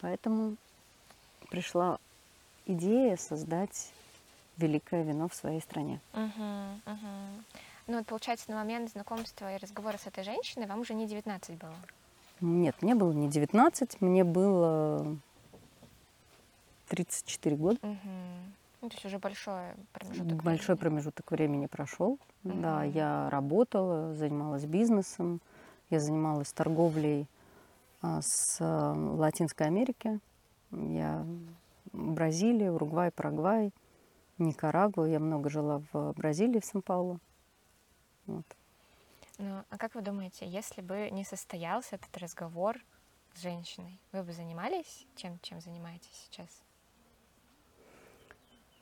Поэтому 0.01 0.57
пришла 1.49 1.99
идея 2.67 3.17
создать 3.17 3.93
великое 4.57 5.03
вино 5.05 5.29
в 5.29 5.35
своей 5.35 5.61
стране. 5.61 6.01
Угу, 6.13 6.93
угу. 6.93 7.43
Ну 7.87 7.99
вот 7.99 8.07
получается, 8.07 8.51
на 8.51 8.57
момент 8.57 8.91
знакомства 8.91 9.55
и 9.55 9.59
разговора 9.59 9.99
с 9.99 10.07
этой 10.07 10.25
женщиной 10.25 10.67
вам 10.67 10.81
уже 10.81 10.95
не 10.95 11.07
19 11.07 11.57
было? 11.59 11.75
Нет, 12.41 12.81
мне 12.83 12.95
было 12.95 13.13
не 13.13 13.29
19, 13.29 14.01
мне 14.01 14.25
было 14.25 15.17
34 16.89 17.57
года. 17.57 17.79
Угу. 17.83 17.99
Ну, 18.83 18.89
то 18.89 18.97
есть 18.97 19.07
уже 19.07 19.21
большой 19.21 19.75
промежуток 19.93 20.43
Большой 20.43 20.75
времени. 20.75 20.81
промежуток 20.81 21.31
времени 21.31 21.67
прошел. 21.67 22.19
Mm-hmm. 22.43 22.61
Да, 22.61 22.83
я 22.83 23.31
работала, 23.31 24.13
занималась 24.13 24.65
бизнесом, 24.65 25.41
я 25.89 26.01
занималась 26.01 26.53
торговлей 26.53 27.29
а, 28.01 28.21
с 28.21 28.59
а, 28.61 28.93
Латинской 28.93 29.69
Америки. 29.69 30.19
Я 30.73 31.25
Бразилия, 31.93 32.73
Уругвай, 32.73 33.13
Парагвай, 33.13 33.73
Никарагуа. 34.39 35.07
Я 35.07 35.21
много 35.21 35.49
жила 35.49 35.81
в 35.93 36.13
Бразилии, 36.15 36.59
в 36.59 36.65
Сан-Паулу. 36.65 37.21
Вот. 38.27 38.47
Ну, 39.39 39.63
а 39.71 39.79
как 39.79 39.95
вы 39.95 40.03
думаете, 40.03 40.45
если 40.49 40.81
бы 40.81 41.09
не 41.13 41.25
состоялся 41.25 41.95
этот 41.95 42.17
разговор 42.19 42.81
с 43.35 43.43
женщиной, 43.43 44.01
вы 44.11 44.25
бы 44.25 44.33
занимались 44.33 45.07
тем, 45.15 45.39
чем 45.41 45.61
занимаетесь 45.61 46.29
сейчас? 46.29 46.49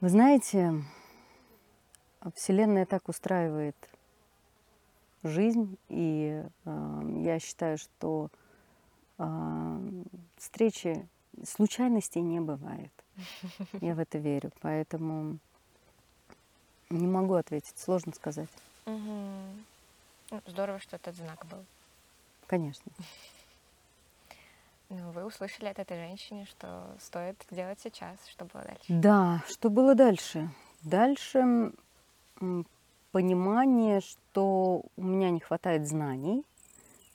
Вы 0.01 0.09
знаете, 0.09 0.83
Вселенная 2.35 2.87
так 2.87 3.11
устраивает 3.11 3.77
жизнь, 5.23 5.77
и 5.91 6.43
э, 6.65 7.21
я 7.23 7.39
считаю, 7.39 7.77
что 7.77 8.31
э, 9.19 10.03
встречи 10.39 11.07
случайностей 11.45 12.23
не 12.23 12.41
бывает. 12.41 12.93
Я 13.83 13.95
в 13.95 13.99
это 13.99 14.17
верю, 14.17 14.53
поэтому 14.63 15.39
не 16.89 17.07
могу 17.07 17.35
ответить, 17.35 17.77
сложно 17.77 18.15
сказать. 18.15 18.49
Угу. 18.87 20.41
Здорово, 20.47 20.79
что 20.79 20.97
этот 20.97 21.15
знак 21.15 21.45
был. 21.45 21.63
Конечно. 22.47 22.91
Ну, 24.91 25.13
вы 25.13 25.25
услышали 25.25 25.69
от 25.69 25.79
этой 25.79 25.97
женщины, 25.97 26.45
что 26.47 26.97
стоит 26.99 27.37
делать 27.53 27.79
сейчас. 27.81 28.19
Что 28.29 28.45
было 28.45 28.65
дальше? 28.65 28.85
Да, 28.89 29.45
что 29.47 29.71
было 29.71 29.95
дальше? 29.95 30.51
Дальше 30.83 31.73
понимание, 33.13 34.01
что 34.01 34.83
у 34.97 35.03
меня 35.03 35.31
не 35.31 35.39
хватает 35.39 35.87
знаний, 35.87 36.45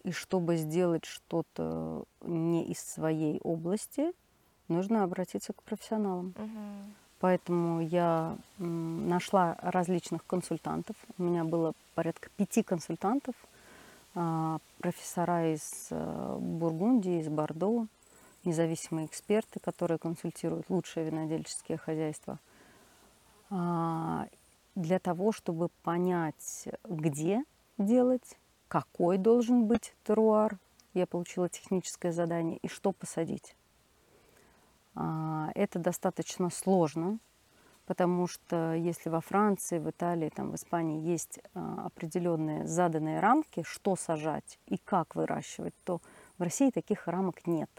и 0.03 0.11
чтобы 0.13 0.55
сделать 0.55 1.03
что-то 1.03 2.05
не 2.21 2.65
из 2.65 2.79
своей 2.79 3.41
области, 3.43 4.13
нужно 4.69 5.03
обратиться 5.03 5.51
к 5.51 5.61
профессионалам. 5.63 6.33
Угу. 6.37 6.93
Поэтому 7.19 7.81
я 7.81 8.37
нашла 8.57 9.57
различных 9.61 10.25
консультантов. 10.25 10.95
У 11.17 11.23
меня 11.23 11.43
было 11.43 11.73
порядка 11.93 12.29
пяти 12.37 12.63
консультантов– 12.63 13.35
профессора 14.79 15.53
из 15.53 15.87
э, 15.91 16.37
Бургундии, 16.39 17.19
из 17.19 17.27
Бордо, 17.27 17.87
независимые 18.45 19.07
эксперты, 19.07 19.59
которые 19.59 19.97
консультируют 19.97 20.69
лучшие 20.69 21.05
винодельческие 21.05 21.77
хозяйства, 21.77 22.39
а, 23.49 24.27
для 24.75 24.99
того, 24.99 25.31
чтобы 25.31 25.69
понять, 25.83 26.67
где 26.83 27.43
делать, 27.77 28.37
какой 28.67 29.17
должен 29.17 29.65
быть 29.65 29.93
теруар 30.05 30.57
я 30.95 31.05
получила 31.05 31.49
техническое 31.49 32.11
задание, 32.11 32.57
и 32.57 32.67
что 32.67 32.91
посадить. 32.93 33.55
А, 34.95 35.51
это 35.53 35.77
достаточно 35.77 36.49
сложно, 36.49 37.19
потому 37.85 38.27
что 38.27 38.73
если 38.73 39.09
во 39.09 39.21
Франции, 39.21 39.79
в 39.79 39.89
Италии, 39.89 40.29
там, 40.29 40.51
в 40.51 40.55
Испании 40.55 41.01
есть 41.01 41.39
а, 41.53 41.85
определенные 41.85 42.65
заданные 42.65 43.19
рамки, 43.19 43.63
что 43.65 43.95
сажать 43.95 44.59
и 44.67 44.77
как 44.77 45.15
выращивать, 45.15 45.73
то 45.83 46.01
в 46.37 46.43
России 46.43 46.69
таких 46.69 47.07
рамок 47.07 47.47
нет. 47.47 47.69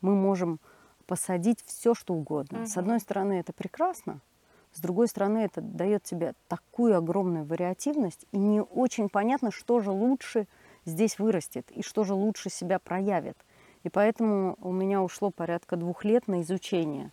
Мы 0.00 0.14
можем 0.14 0.60
посадить 1.06 1.62
все, 1.64 1.94
что 1.94 2.14
угодно. 2.14 2.60
Угу. 2.60 2.66
С 2.66 2.76
одной 2.76 3.00
стороны, 3.00 3.34
это 3.34 3.52
прекрасно, 3.52 4.20
с 4.76 4.80
другой 4.80 5.08
стороны, 5.08 5.38
это 5.38 5.62
дает 5.62 6.02
тебе 6.02 6.34
такую 6.48 6.98
огромную 6.98 7.46
вариативность, 7.46 8.26
и 8.30 8.36
не 8.38 8.60
очень 8.60 9.08
понятно, 9.08 9.50
что 9.50 9.80
же 9.80 9.90
лучше 9.90 10.46
здесь 10.84 11.18
вырастет 11.18 11.70
и 11.70 11.82
что 11.82 12.04
же 12.04 12.12
лучше 12.12 12.50
себя 12.50 12.78
проявит. 12.78 13.38
И 13.84 13.88
поэтому 13.88 14.58
у 14.60 14.72
меня 14.72 15.02
ушло 15.02 15.30
порядка 15.30 15.76
двух 15.76 16.04
лет 16.04 16.28
на 16.28 16.42
изучение. 16.42 17.10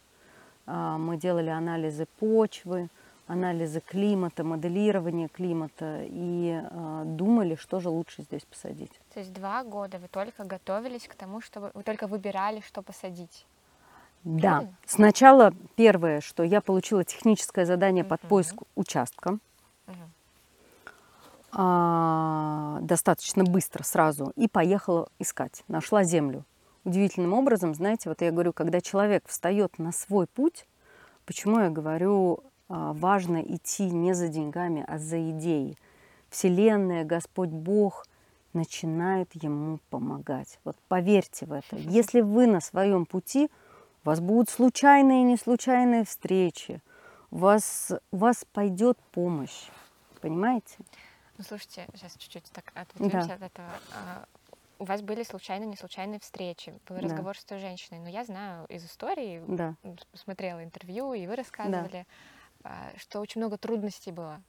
А, 0.65 0.97
мы 0.97 1.17
делали 1.17 1.49
анализы 1.49 2.07
почвы, 2.19 2.89
анализы 3.27 3.81
климата, 3.81 4.43
моделирование 4.43 5.27
климата 5.27 6.03
и 6.03 6.61
а, 6.63 7.03
думали, 7.05 7.55
что 7.55 7.79
же 7.79 7.89
лучше 7.89 8.23
здесь 8.23 8.43
посадить. 8.43 8.91
То 9.13 9.19
есть 9.19 9.33
два 9.33 9.63
года 9.63 9.97
вы 9.99 10.07
только 10.07 10.43
готовились 10.43 11.07
к 11.07 11.15
тому, 11.15 11.41
чтобы 11.41 11.71
вы 11.73 11.83
только 11.83 12.07
выбирали, 12.07 12.61
что 12.61 12.81
посадить. 12.81 13.45
Да. 14.23 14.49
Правильно? 14.49 14.75
Сначала 14.85 15.53
первое, 15.75 16.21
что 16.21 16.43
я 16.43 16.61
получила 16.61 17.03
техническое 17.03 17.65
задание 17.65 18.03
под 18.03 18.21
поиск 18.21 18.55
участка. 18.75 19.37
А, 21.55 22.79
достаточно 22.81 23.43
быстро 23.43 23.83
сразу 23.83 24.31
и 24.35 24.47
поехала 24.47 25.07
искать. 25.19 25.63
Нашла 25.67 26.03
землю. 26.03 26.43
Удивительным 26.83 27.33
образом, 27.33 27.73
знаете, 27.73 28.09
вот 28.09 28.21
я 28.21 28.31
говорю, 28.31 28.53
когда 28.53 28.81
человек 28.81 29.23
встает 29.27 29.79
на 29.79 29.91
свой 29.91 30.27
путь, 30.27 30.65
почему 31.25 31.59
я 31.59 31.69
говорю, 31.69 32.43
а, 32.67 32.93
важно 32.93 33.41
идти 33.41 33.89
не 33.89 34.13
за 34.13 34.27
деньгами, 34.27 34.83
а 34.87 34.97
за 34.97 35.31
идеей. 35.31 35.77
Вселенная, 36.29 37.05
Господь 37.05 37.49
Бог 37.49 38.05
начинает 38.53 39.29
ему 39.41 39.79
помогать. 39.89 40.59
Вот 40.63 40.75
поверьте 40.87 41.45
в 41.45 41.53
это. 41.53 41.75
Если 41.75 42.21
вы 42.21 42.47
на 42.47 42.59
своем 42.59 43.05
пути– 43.05 43.49
у 44.03 44.09
вас 44.09 44.19
будут 44.19 44.49
случайные 44.49 45.21
и 45.21 45.23
неслучайные 45.23 46.03
встречи. 46.03 46.81
У 47.31 47.37
вас, 47.37 47.91
у 48.11 48.17
вас 48.17 48.45
пойдет 48.51 48.97
помощь. 49.11 49.69
Понимаете? 50.19 50.75
Ну, 51.37 51.45
слушайте, 51.47 51.87
сейчас 51.95 52.15
чуть-чуть 52.17 52.51
так 52.51 52.71
отвлечемся 52.75 53.27
да. 53.27 53.33
от 53.33 53.41
этого. 53.41 53.67
У 54.83 54.85
вас 54.85 55.01
были 55.01 55.23
случайно 55.23 55.63
неслучайные 55.63 56.19
встречи, 56.19 56.73
был 56.89 56.97
да. 56.97 57.03
разговор 57.03 57.37
с 57.37 57.45
той 57.45 57.59
женщиной. 57.59 57.99
Но 57.99 58.09
я 58.09 58.25
знаю 58.25 58.65
из 58.67 58.83
истории, 58.83 59.41
да. 59.47 59.75
смотрела 60.13 60.61
интервью, 60.61 61.13
и 61.13 61.25
вы 61.25 61.37
рассказывали, 61.37 62.05
да. 62.63 62.91
что 62.97 63.21
очень 63.21 63.39
много 63.39 63.57
трудностей 63.57 64.11
было 64.11 64.41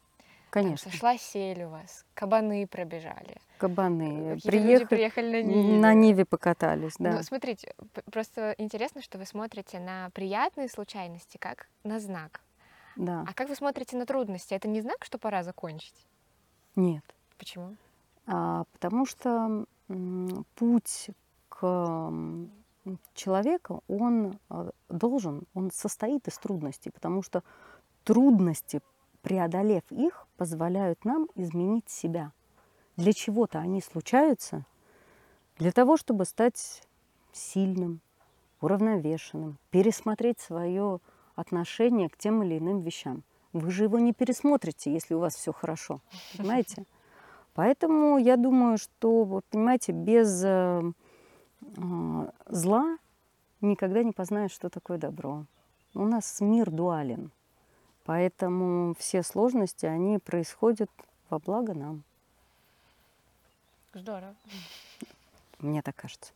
Конечно. 0.50 0.90
Там 0.90 0.92
сошла 0.92 1.18
сель 1.18 1.62
у 1.62 1.68
вас, 1.68 2.04
кабаны 2.14 2.66
пробежали. 2.66 3.36
Кабаны. 3.58 4.40
Приехали, 4.42 4.84
приехали 4.86 5.42
на 5.42 5.46
Ниве. 5.46 5.78
На 5.78 5.94
Ниве 5.94 6.24
покатались, 6.24 6.94
да. 6.98 7.12
Ну, 7.12 7.22
смотрите, 7.22 7.72
просто 8.10 8.56
интересно, 8.58 9.02
что 9.02 9.18
вы 9.18 9.26
смотрите 9.26 9.78
на 9.78 10.10
приятные 10.10 10.68
случайности 10.68 11.38
как 11.38 11.68
на 11.84 12.00
знак. 12.00 12.40
Да. 12.96 13.24
А 13.28 13.34
как 13.34 13.48
вы 13.48 13.54
смотрите 13.54 13.96
на 13.96 14.04
трудности? 14.04 14.54
Это 14.54 14.66
не 14.66 14.80
знак, 14.80 15.04
что 15.04 15.18
пора 15.18 15.44
закончить? 15.44 16.06
Нет. 16.74 17.04
Почему? 17.38 17.76
А, 18.26 18.64
потому 18.72 19.06
что 19.06 19.64
путь 20.54 21.10
к 21.48 22.12
человеку, 23.14 23.82
он 23.88 24.38
а, 24.48 24.70
должен, 24.88 25.44
он 25.54 25.70
состоит 25.70 26.28
из 26.28 26.36
трудностей, 26.38 26.90
потому 26.90 27.22
что 27.22 27.42
трудности 28.04 28.80
преодолев 29.22 29.82
их, 29.90 30.26
позволяют 30.36 31.04
нам 31.04 31.28
изменить 31.34 31.88
себя. 31.88 32.32
Для 32.96 33.12
чего-то 33.12 33.58
они 33.58 33.80
случаются, 33.80 34.66
для 35.56 35.72
того, 35.72 35.96
чтобы 35.96 36.24
стать 36.24 36.82
сильным, 37.32 38.00
уравновешенным, 38.60 39.58
пересмотреть 39.70 40.40
свое 40.40 41.00
отношение 41.34 42.08
к 42.08 42.16
тем 42.16 42.42
или 42.42 42.58
иным 42.58 42.82
вещам. 42.82 43.22
Вы 43.52 43.70
же 43.70 43.84
его 43.84 43.98
не 43.98 44.12
пересмотрите, 44.12 44.92
если 44.92 45.14
у 45.14 45.20
вас 45.20 45.34
все 45.36 45.52
хорошо, 45.52 46.00
понимаете? 46.36 46.84
Поэтому 47.54 48.18
я 48.18 48.36
думаю, 48.36 48.78
что, 48.78 49.24
вот, 49.24 49.44
понимаете, 49.46 49.92
без 49.92 50.42
э, 50.44 50.82
э, 51.62 52.30
зла 52.46 52.98
никогда 53.60 54.02
не 54.02 54.12
познаешь, 54.12 54.50
что 54.50 54.68
такое 54.68 54.98
добро. 54.98 55.44
У 55.94 56.04
нас 56.04 56.40
мир 56.40 56.70
дуален. 56.70 57.30
Поэтому 58.04 58.94
все 58.98 59.22
сложности, 59.22 59.86
они 59.86 60.18
происходят 60.18 60.90
во 61.30 61.38
благо 61.38 61.74
нам. 61.74 62.02
Здорово. 63.94 64.34
Мне 65.60 65.80
так 65.82 65.94
кажется. 65.96 66.32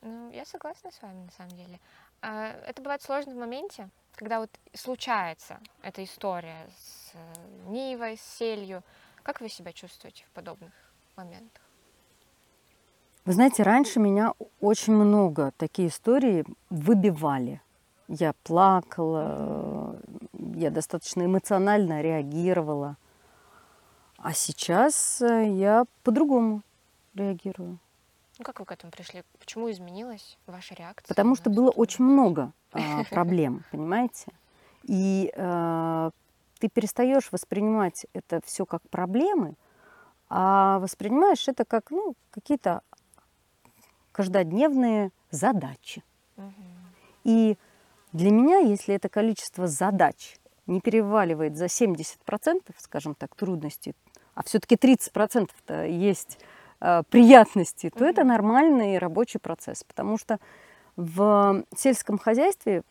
Ну, 0.00 0.30
я 0.30 0.46
согласна 0.46 0.90
с 0.90 1.02
вами, 1.02 1.24
на 1.24 1.30
самом 1.32 1.52
деле. 1.56 1.78
А, 2.22 2.52
это 2.66 2.80
бывает 2.80 3.02
сложно 3.02 3.34
в 3.34 3.36
моменте, 3.36 3.90
когда 4.14 4.40
вот 4.40 4.50
случается 4.74 5.60
эта 5.82 6.02
история 6.02 6.66
с 6.78 7.12
э, 7.14 7.68
Нивой, 7.68 8.16
с 8.16 8.22
селью. 8.22 8.82
Как 9.22 9.40
вы 9.40 9.48
себя 9.48 9.72
чувствуете 9.72 10.24
в 10.26 10.30
подобных 10.30 10.72
моментах? 11.16 11.62
Вы 13.24 13.34
знаете, 13.34 13.62
раньше 13.62 14.00
меня 14.00 14.32
очень 14.60 14.94
много 14.94 15.52
такие 15.56 15.88
истории 15.88 16.44
выбивали. 16.70 17.60
Я 18.08 18.32
плакала, 18.42 20.00
я 20.32 20.70
достаточно 20.70 21.24
эмоционально 21.24 22.00
реагировала. 22.00 22.96
А 24.16 24.32
сейчас 24.32 25.22
э, 25.22 25.48
я 25.48 25.84
по-другому 26.02 26.62
реагирую. 27.14 27.78
Ну 28.38 28.44
как 28.44 28.58
вы 28.58 28.66
к 28.66 28.72
этому 28.72 28.90
пришли? 28.90 29.22
Почему 29.38 29.70
изменилась 29.70 30.38
ваша 30.46 30.74
реакция? 30.74 31.08
Потому 31.08 31.36
что 31.36 31.50
было 31.50 31.70
очень 31.70 32.04
много 32.04 32.52
а, 32.72 33.04
проблем, 33.10 33.64
понимаете? 33.70 34.32
И 34.84 35.32
а, 35.36 36.10
ты 36.60 36.68
перестаешь 36.68 37.32
воспринимать 37.32 38.06
это 38.12 38.40
все 38.44 38.66
как 38.66 38.82
проблемы, 38.90 39.54
а 40.28 40.78
воспринимаешь 40.78 41.48
это 41.48 41.64
как 41.64 41.90
ну, 41.90 42.14
какие-то 42.30 42.82
каждодневные 44.12 45.10
задачи. 45.30 46.04
Угу. 46.36 46.52
И 47.24 47.56
для 48.12 48.30
меня, 48.30 48.58
если 48.58 48.94
это 48.94 49.08
количество 49.08 49.66
задач 49.66 50.36
не 50.66 50.80
переваливает 50.80 51.56
за 51.56 51.64
70%, 51.64 52.14
скажем 52.78 53.14
так, 53.14 53.34
трудностей, 53.34 53.94
а 54.34 54.42
все-таки 54.44 54.76
30% 54.76 55.88
есть 55.88 56.38
э, 56.80 57.02
приятности, 57.08 57.90
то 57.90 58.04
это 58.04 58.22
нормальный 58.24 58.98
рабочий 58.98 59.38
процесс, 59.38 59.82
потому 59.84 60.18
что 60.18 60.38
в 60.96 61.64
сельском 61.76 62.18
хозяйстве 62.18 62.82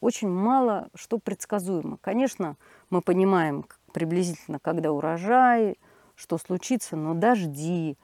очень 0.00 0.28
мало 0.28 0.88
что 0.94 1.18
предсказуемо. 1.18 1.98
Конечно, 2.00 2.56
мы 2.90 3.00
понимаем 3.00 3.64
приблизительно, 3.92 4.58
когда 4.58 4.92
урожай, 4.92 5.78
что 6.16 6.38
случится, 6.38 6.96
но 6.96 7.14
дожди, 7.14 7.96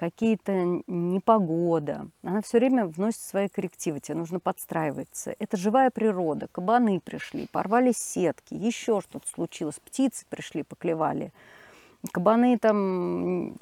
какие-то 0.00 0.82
непогода. 0.86 2.08
Она 2.22 2.40
все 2.40 2.58
время 2.58 2.86
вносит 2.86 3.20
свои 3.20 3.48
коррективы, 3.48 4.00
тебе 4.00 4.16
нужно 4.16 4.40
подстраиваться. 4.40 5.34
Это 5.38 5.58
живая 5.58 5.90
природа. 5.90 6.48
Кабаны 6.50 7.00
пришли, 7.00 7.46
порвали 7.52 7.92
сетки, 7.92 8.54
еще 8.54 9.02
что-то 9.02 9.28
случилось, 9.28 9.78
птицы 9.78 10.24
пришли, 10.30 10.62
поклевали. 10.62 11.34
Кабаны 12.12 12.56
там 12.56 13.56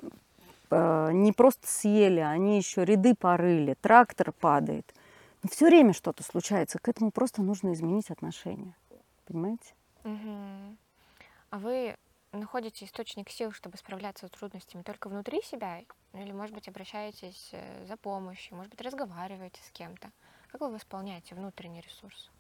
э, 0.71 1.11
не 1.13 1.33
просто 1.33 1.67
съели, 1.67 2.21
они 2.21 2.59
еще 2.59 2.85
ряды 2.85 3.17
порыли, 3.17 3.75
трактор 3.81 4.31
падает. 4.31 4.95
Но 5.43 5.49
все 5.51 5.67
время 5.67 5.93
что-то 5.93 6.23
случается, 6.23 6.79
к 6.79 6.89
этому 6.89 7.11
просто 7.11 7.43
нужно 7.43 7.73
изменить 7.73 8.11
отношение. 8.11 8.75
Понимаете? 9.27 9.75
Угу. 10.05 10.77
А 11.51 11.59
вы 11.59 11.97
находите 12.33 12.85
источник 12.85 13.31
сил, 13.31 13.53
чтобы 13.53 13.77
справляться 13.77 14.27
с 14.27 14.31
трудностями 14.31 14.83
только 14.83 15.09
внутри 15.09 15.43
себя? 15.43 15.83
Или, 16.13 16.33
может 16.33 16.55
быть, 16.55 16.69
обращаетесь 16.69 17.51
э, 17.53 17.87
за 17.87 17.97
помощью, 17.97 18.57
может 18.57 18.71
быть, 18.71 18.81
разговариваете 18.81 19.61
с 19.63 19.71
кем-то? 19.71 20.11
Как 20.51 20.61
вы 20.61 20.71
восполняете 20.71 21.35
внутренний 21.35 21.81
ресурс? 21.81 22.31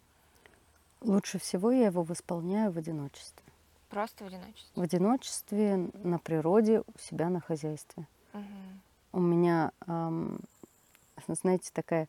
Лучше 1.00 1.38
всего 1.38 1.70
я 1.70 1.86
его 1.86 2.02
восполняю 2.02 2.72
в 2.72 2.78
одиночестве. 2.78 3.44
Просто 3.88 4.24
в 4.24 4.26
одиночестве? 4.26 4.72
В 4.74 4.80
одиночестве, 4.80 5.76
на 5.94 6.18
природе, 6.18 6.80
у 6.80 6.98
себя 6.98 7.30
на 7.30 7.40
хозяйстве. 7.40 8.06
Угу. 8.34 8.42
У 9.12 9.20
меня, 9.20 9.72
эм, 9.86 10.40
знаете, 11.28 11.70
такая 11.72 12.08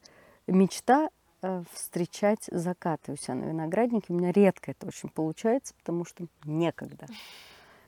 мечта 0.52 1.10
э, 1.42 1.64
встречать 1.74 2.50
закаты 2.52 3.14
у 3.14 3.16
себя 3.16 3.36
на 3.36 3.46
винограднике. 3.46 4.08
У 4.10 4.14
меня 4.14 4.32
редко 4.32 4.72
это 4.72 4.88
очень 4.88 5.10
получается, 5.10 5.74
потому 5.80 6.06
что 6.06 6.26
некогда. 6.46 7.08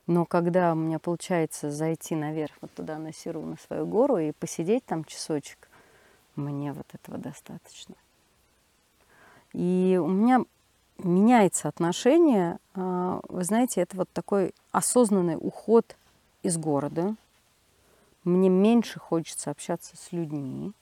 Но 0.08 0.26
когда 0.26 0.74
у 0.74 0.76
меня 0.76 1.00
получается 1.00 1.72
зайти 1.72 2.16
наверх, 2.16 2.54
вот 2.62 2.72
туда 2.74 2.98
на 2.98 3.14
Серу, 3.14 3.42
на 3.42 3.58
свою 3.58 3.86
гору 3.86 4.18
и 4.18 4.32
посидеть 4.32 4.86
там 4.86 5.06
часочек, 5.06 5.70
мне 6.36 6.74
вот 6.74 6.88
этого 6.94 7.18
достаточно. 7.18 7.96
И 9.54 10.00
у 10.02 10.08
меня 10.08 10.44
меняется 10.98 11.68
отношение, 11.68 12.58
а, 12.74 13.20
вы 13.28 13.44
знаете, 13.44 13.82
это 13.82 13.98
вот 13.98 14.10
такой 14.12 14.54
осознанный 14.72 15.38
уход 15.40 15.96
из 16.44 16.58
города. 16.58 17.16
Мне 18.24 18.50
меньше 18.50 19.00
хочется 19.00 19.52
общаться 19.52 19.98
с 19.98 20.12
людьми 20.12 20.74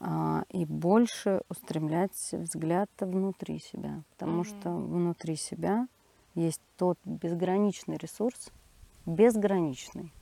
и 0.00 0.64
больше 0.64 1.42
устремлять 1.48 2.30
взгляд 2.32 2.88
внутри 3.00 3.58
себя, 3.58 4.02
потому 4.10 4.42
mm-hmm. 4.42 4.60
что 4.60 4.70
внутри 4.70 5.34
себя 5.34 5.88
есть 6.34 6.62
тот 6.76 6.98
безграничный 7.04 7.96
ресурс, 7.96 8.52
безграничный. 9.06 10.12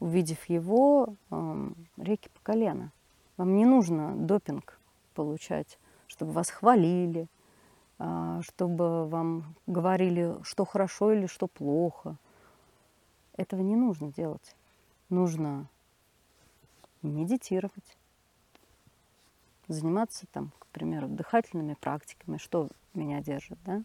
Увидев 0.00 0.44
его, 0.46 1.14
реки 1.96 2.28
по 2.28 2.40
колено. 2.42 2.92
Вам 3.36 3.54
не 3.54 3.64
нужно 3.64 4.16
допинг 4.16 4.78
получать, 5.14 5.78
чтобы 6.08 6.32
вас 6.32 6.50
хвалили, 6.50 7.28
а, 7.98 8.40
чтобы 8.42 9.08
вам 9.08 9.54
говорили, 9.66 10.36
что 10.42 10.64
хорошо 10.64 11.12
или 11.12 11.26
что 11.26 11.46
плохо. 11.46 12.16
Этого 13.36 13.60
не 13.60 13.76
нужно 13.76 14.12
делать. 14.12 14.56
Нужно 15.08 15.68
медитировать, 17.02 17.96
заниматься 19.68 20.26
там, 20.32 20.52
к 20.58 20.66
примеру, 20.68 21.08
дыхательными 21.08 21.74
практиками, 21.74 22.38
что 22.38 22.68
меня 22.94 23.20
держит, 23.20 23.58
да? 23.64 23.82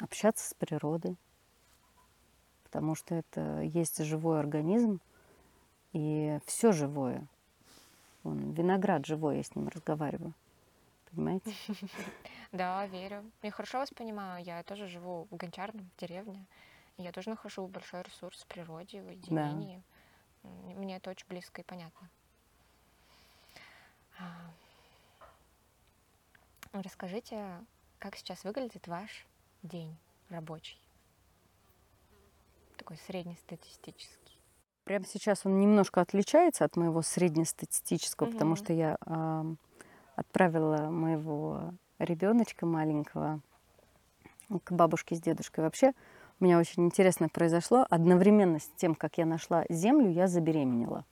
общаться 0.00 0.48
с 0.48 0.54
природой, 0.54 1.16
потому 2.64 2.96
что 2.96 3.14
это 3.14 3.60
есть 3.60 4.02
живой 4.02 4.40
организм, 4.40 5.00
и 5.92 6.40
все 6.44 6.72
живое. 6.72 7.26
Вон, 8.24 8.52
виноград 8.52 9.06
живой, 9.06 9.36
я 9.36 9.44
с 9.44 9.54
ним 9.54 9.68
разговариваю. 9.68 10.34
Понимаете? 11.10 11.54
Да, 12.52 12.86
верю. 12.86 13.24
Я 13.42 13.50
хорошо 13.50 13.78
вас 13.78 13.90
понимаю. 13.90 14.44
Я 14.44 14.62
тоже 14.62 14.86
живу 14.86 15.26
в 15.28 15.36
Гончарном, 15.36 15.90
в 15.96 16.00
деревне. 16.00 16.46
Я 16.98 17.10
тоже 17.10 17.30
нахожу 17.30 17.66
большой 17.66 18.02
ресурс 18.02 18.44
в 18.44 18.46
природе, 18.46 19.02
в 19.02 19.08
уединении. 19.08 19.82
Да. 20.44 20.50
Мне 20.76 20.98
это 20.98 21.10
очень 21.10 21.26
близко 21.28 21.62
и 21.62 21.64
понятно. 21.64 22.08
А, 24.18 24.50
расскажите, 26.72 27.44
как 27.98 28.16
сейчас 28.16 28.44
выглядит 28.44 28.86
ваш 28.86 29.26
день 29.62 29.96
рабочий? 30.28 30.80
Такой 32.76 32.96
среднестатистический. 32.96 34.38
Прямо 34.84 35.06
сейчас 35.06 35.46
он 35.46 35.58
немножко 35.58 36.00
отличается 36.00 36.64
от 36.64 36.76
моего 36.76 37.00
среднестатистического, 37.00 38.26
угу. 38.26 38.34
потому 38.34 38.56
что 38.56 38.72
я 38.72 38.98
э, 39.06 39.54
отправила 40.14 40.90
моего 40.90 41.72
ребеночка 41.98 42.66
маленького 42.66 43.40
к 44.62 44.72
бабушке 44.72 45.14
с 45.14 45.20
дедушкой. 45.20 45.64
Вообще, 45.64 45.92
у 46.40 46.44
меня 46.44 46.58
очень 46.58 46.84
интересно 46.84 47.28
произошло. 47.28 47.86
Одновременно 47.88 48.58
с 48.58 48.68
тем, 48.76 48.94
как 48.94 49.18
я 49.18 49.24
нашла 49.24 49.64
землю, 49.68 50.10
я 50.10 50.26
забеременела. 50.26 51.04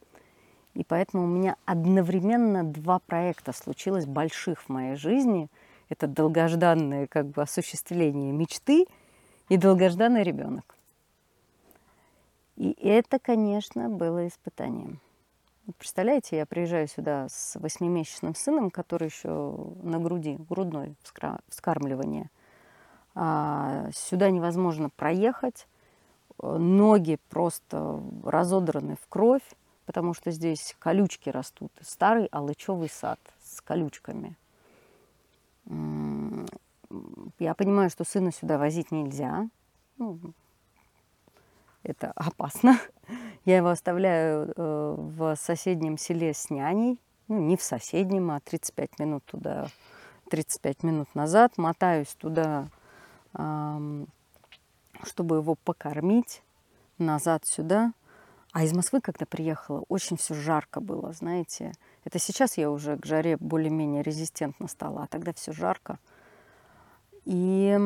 И 0.74 0.84
поэтому 0.84 1.24
у 1.24 1.26
меня 1.26 1.56
одновременно 1.64 2.64
два 2.64 2.98
проекта 2.98 3.52
случилось 3.52 4.06
больших 4.06 4.62
в 4.62 4.68
моей 4.68 4.96
жизни– 4.96 5.48
это 5.92 6.06
долгожданное 6.06 7.06
как 7.06 7.26
бы 7.26 7.42
осуществление 7.42 8.32
мечты 8.32 8.86
и 9.50 9.58
долгожданный 9.58 10.22
ребенок. 10.22 10.74
И 12.56 12.74
это, 12.82 13.18
конечно, 13.18 13.90
было 13.90 14.26
испытанием. 14.26 15.00
Представляете, 15.78 16.38
я 16.38 16.46
приезжаю 16.46 16.88
сюда 16.88 17.28
с 17.28 17.56
восьмимесячным 17.60 18.34
сыном, 18.34 18.70
который 18.70 19.08
еще 19.08 19.54
на 19.82 19.98
груди, 19.98 20.38
грудной 20.48 20.94
вскармливание. 21.48 22.30
А 23.14 23.90
сюда 23.94 24.30
невозможно 24.30 24.88
проехать, 24.88 25.68
ноги 26.40 27.18
просто 27.28 28.02
разодраны 28.24 28.96
в 28.96 29.06
кровь, 29.08 29.44
потому 29.92 30.14
что 30.14 30.30
здесь 30.30 30.74
колючки 30.78 31.28
растут. 31.28 31.70
Старый 31.82 32.24
алычевый 32.32 32.88
сад 32.88 33.20
с 33.44 33.60
колючками. 33.60 34.38
Я 37.38 37.54
понимаю, 37.54 37.90
что 37.90 38.04
сына 38.04 38.32
сюда 38.32 38.56
возить 38.56 38.90
нельзя. 38.90 39.50
Ну, 39.98 40.18
это 41.82 42.10
опасно. 42.16 42.80
Я 43.44 43.58
его 43.58 43.68
оставляю 43.68 44.54
э, 44.56 44.94
в 44.96 45.36
соседнем 45.36 45.98
селе 45.98 46.32
с 46.32 46.48
няней. 46.48 46.98
Ну, 47.28 47.38
не 47.38 47.58
в 47.58 47.62
соседнем, 47.62 48.30
а 48.30 48.40
35 48.40 48.98
минут 48.98 49.24
туда, 49.26 49.66
35 50.30 50.84
минут 50.84 51.14
назад. 51.14 51.58
Мотаюсь 51.58 52.14
туда, 52.14 52.68
чтобы 53.34 55.36
его 55.36 55.54
покормить. 55.54 56.42
Назад 56.96 57.44
сюда. 57.44 57.92
А 58.52 58.64
из 58.64 58.74
Москвы, 58.74 59.00
когда 59.00 59.24
приехала, 59.24 59.82
очень 59.88 60.18
все 60.18 60.34
жарко 60.34 60.80
было, 60.80 61.12
знаете. 61.12 61.72
Это 62.04 62.18
сейчас 62.18 62.58
я 62.58 62.70
уже 62.70 62.98
к 62.98 63.06
жаре 63.06 63.38
более-менее 63.38 64.02
резистентно 64.02 64.68
стала, 64.68 65.04
а 65.04 65.06
тогда 65.06 65.32
все 65.32 65.52
жарко. 65.52 65.98
И 67.24 67.78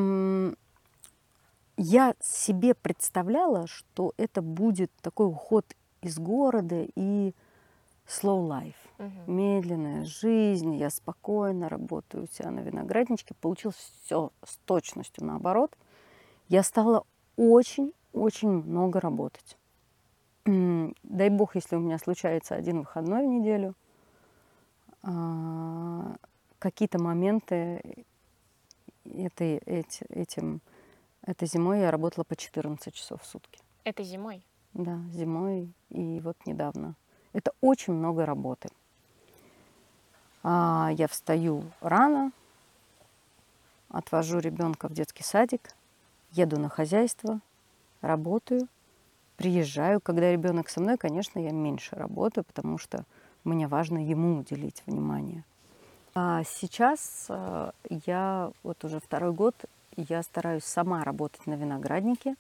я 1.77 2.15
себе 2.21 2.75
представляла, 2.75 3.69
что 3.69 4.13
это 4.17 4.43
будет 4.43 4.91
такой 5.03 5.29
уход 5.29 5.65
из 6.03 6.19
города 6.19 6.85
и 6.97 7.33
slow 8.09 8.49
life. 8.49 8.75
Угу. 8.99 9.31
Медленная 9.31 10.05
жизнь, 10.05 10.75
я 10.75 10.91
спокойно 10.91 11.69
работаю 11.69 12.25
у 12.25 12.27
себя 12.27 12.51
на 12.51 12.61
виноградничке. 12.61 13.35
Получилось 13.35 13.93
все 14.03 14.33
с 14.45 14.57
точностью 14.65 15.25
наоборот. 15.25 15.77
Я 16.49 16.65
стала 16.65 17.05
очень-очень 17.37 18.49
много 18.49 19.01
работать. 19.01 19.57
Дай 20.47 21.29
бог, 21.31 21.57
если 21.57 21.77
у 21.77 21.81
меня 21.81 21.99
случается 21.99 22.55
один 22.55 22.81
выходной 22.81 23.25
в 23.27 23.29
неделю– 23.29 23.75
а, 25.09 26.17
какие-то 26.59 26.99
моменты 26.99 27.81
этой, 29.05 29.59
эти, 29.59 30.03
этим, 30.09 30.61
этой 31.23 31.47
зимой 31.47 31.81
я 31.81 31.93
работала 31.93 32.25
по 32.25 32.35
14 32.35 32.93
часов 32.93 33.23
в 33.23 33.27
сутки. 33.27 33.61
Это 33.85 34.03
зимой? 34.03 34.45
Да, 34.75 34.99
зимой 35.13 35.73
и 35.91 36.21
вот 36.21 36.37
недавно. 36.45 36.97
Это 37.33 37.53
очень 37.61 37.93
много 37.93 38.27
работы. 38.27 38.69
А, 40.43 40.91
я 40.97 41.07
встаю 41.07 41.63
рано, 41.81 42.33
отвожу 43.89 44.41
ребенка 44.41 44.89
в 44.89 44.93
детский 44.93 45.23
садик, 45.23 45.71
еду 46.33 46.59
на 46.59 46.69
хозяйство, 46.69 47.41
работаю, 48.01 48.67
приезжаю. 49.37 50.01
Когда 50.01 50.31
ребенок 50.33 50.69
со 50.69 50.81
мной, 50.81 50.97
конечно, 50.97 51.39
я 51.39 51.51
меньше 51.51 51.97
работаю, 51.97 52.45
потому 52.45 52.79
что 52.79 53.05
мне 53.45 53.69
важно 53.69 54.05
ему 54.05 54.39
уделить 54.39 54.83
внимание. 54.87 55.45
А 56.15 56.43
сейчас 56.45 57.27
э, 57.29 57.71
я 58.07 58.51
вот 58.63 58.85
уже 58.85 59.01
второй 59.01 59.33
год 59.33 59.55
я 59.97 60.23
стараюсь 60.23 60.65
сама 60.65 61.05
работать 61.05 61.47
на 61.47 61.55
винограднике, 61.55 62.37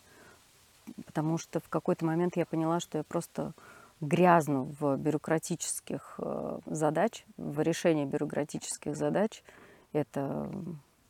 потому 1.04 1.38
что 1.38 1.60
в 1.60 1.68
какой-то 1.68 2.04
момент 2.04 2.36
я 2.36 2.46
поняла, 2.46 2.80
что 2.80 2.98
я 2.98 3.04
просто 3.04 3.52
грязну 4.00 4.74
в 4.78 4.96
бюрократических 4.96 6.14
э, 6.18 6.58
задач, 6.66 7.24
в 7.36 7.60
решении 7.60 8.04
бюрократических 8.04 8.96
задач. 8.96 9.42
Это, 9.92 10.50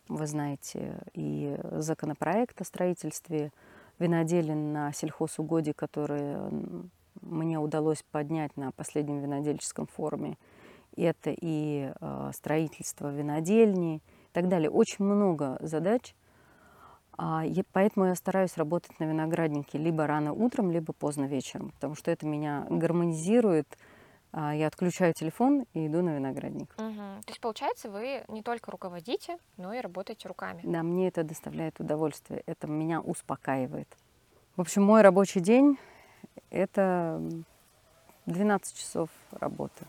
вы 0.08 0.26
знаете, 0.26 0.98
и 1.14 1.58
законопроект 1.72 2.60
о 2.60 2.64
строительстве 2.64 3.52
виноделин 3.98 4.72
на 4.72 4.92
сельхозугодии, 4.92 5.72
которые 5.72 6.50
мне 7.22 7.58
удалось 7.58 8.04
поднять 8.10 8.56
на 8.56 8.72
последнем 8.72 9.20
винодельческом 9.20 9.86
форуме. 9.86 10.36
Это 10.96 11.34
и 11.36 11.92
э, 12.00 12.30
строительство 12.34 13.12
винодельни 13.14 13.96
и 13.96 14.00
так 14.32 14.48
далее. 14.48 14.70
Очень 14.70 15.04
много 15.04 15.58
задач. 15.60 16.14
А, 17.18 17.44
поэтому 17.72 18.06
я 18.06 18.14
стараюсь 18.14 18.56
работать 18.56 18.98
на 19.00 19.04
винограднике 19.04 19.78
либо 19.78 20.06
рано 20.06 20.32
утром, 20.32 20.70
либо 20.70 20.92
поздно 20.92 21.24
вечером, 21.24 21.70
потому 21.70 21.94
что 21.94 22.10
это 22.10 22.26
меня 22.26 22.66
гармонизирует. 22.68 23.78
А, 24.38 24.54
я 24.54 24.66
отключаю 24.66 25.14
телефон 25.14 25.64
и 25.72 25.86
иду 25.86 26.02
на 26.02 26.14
виноградник. 26.14 26.68
Угу. 26.76 27.22
То 27.24 27.28
есть, 27.28 27.40
получается, 27.40 27.88
вы 27.88 28.22
не 28.28 28.42
только 28.42 28.70
руководите, 28.70 29.38
но 29.56 29.72
и 29.72 29.80
работаете 29.80 30.28
руками. 30.28 30.60
Да, 30.62 30.82
мне 30.82 31.08
это 31.08 31.24
доставляет 31.24 31.80
удовольствие. 31.80 32.42
Это 32.44 32.66
меня 32.66 33.00
успокаивает. 33.00 33.88
В 34.56 34.60
общем, 34.60 34.82
мой 34.82 35.00
рабочий 35.00 35.40
день 35.40 35.78
это 36.50 37.18
12 38.26 38.76
часов 38.76 39.08
работы. 39.30 39.86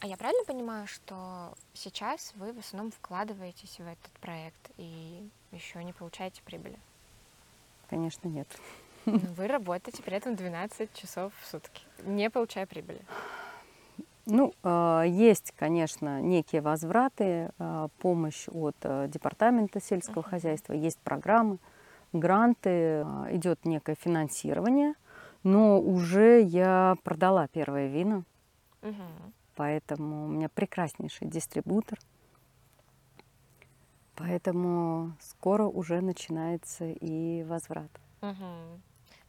А 0.00 0.06
я 0.06 0.16
правильно 0.16 0.44
понимаю, 0.46 0.86
что 0.86 1.52
сейчас 1.74 2.32
вы 2.36 2.54
в 2.54 2.58
основном 2.58 2.90
вкладываетесь 2.90 3.76
в 3.80 3.86
этот 3.86 4.12
проект 4.22 4.70
и 4.78 5.28
еще 5.52 5.84
не 5.84 5.92
получаете 5.92 6.42
прибыли? 6.42 6.78
Конечно, 7.90 8.28
нет. 8.28 8.48
Вы 9.36 9.46
работаете 9.46 10.02
при 10.02 10.16
этом 10.16 10.34
12 10.34 10.92
часов 10.94 11.32
в 11.42 11.46
сутки, 11.46 11.82
не 12.04 12.30
получая 12.30 12.66
прибыли. 12.66 13.02
Ну, 14.26 14.54
э, 14.62 15.04
есть, 15.06 15.52
конечно, 15.56 16.22
некие 16.22 16.62
возвраты, 16.62 17.50
э, 17.58 17.88
помощь 17.98 18.46
от 18.48 18.76
э, 18.82 19.06
департамента 19.08 19.80
сельского 19.82 20.22
хозяйства, 20.22 20.72
есть 20.72 20.98
программы, 21.00 21.58
гранты, 22.14 23.02
идет 23.32 23.66
некое 23.66 23.96
финансирование, 23.96 24.94
но 25.42 25.78
уже 25.78 26.40
я 26.40 26.96
продала 27.04 27.48
первое 27.48 27.88
вино, 27.88 28.24
Мгм. 28.80 29.34
поэтому 29.56 30.24
у 30.24 30.28
меня 30.28 30.48
прекраснейший 30.48 31.28
дистрибутор. 31.28 31.98
Поэтому 34.16 35.12
скоро 35.20 35.64
уже 35.64 36.00
начинается 36.00 36.86
и 36.86 37.42
возврат. 37.42 37.90
Мгм. 38.22 38.80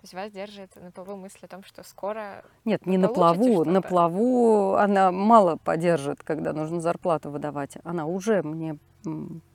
То 0.06 0.08
есть 0.08 0.13
вас 0.13 0.32
держит 0.32 0.76
на 0.76 0.91
плаву 0.91 1.15
мысль 1.15 1.39
о 1.41 1.48
том, 1.48 1.63
что 1.63 1.82
скоро... 1.82 2.46
Нет, 2.63 2.86
не 2.86 3.00
на 3.00 3.08
плаву. 3.08 3.65
На 3.65 3.82
плаву 3.82 4.76
она 4.76 5.12
мало 5.12 5.56
поддержит, 5.56 6.22
когда 6.22 6.54
нужно 6.54 6.80
зарплату 6.80 7.32
выдавать. 7.32 7.78
Она 7.84 8.06
уже 8.06 8.44
мне 8.44 8.78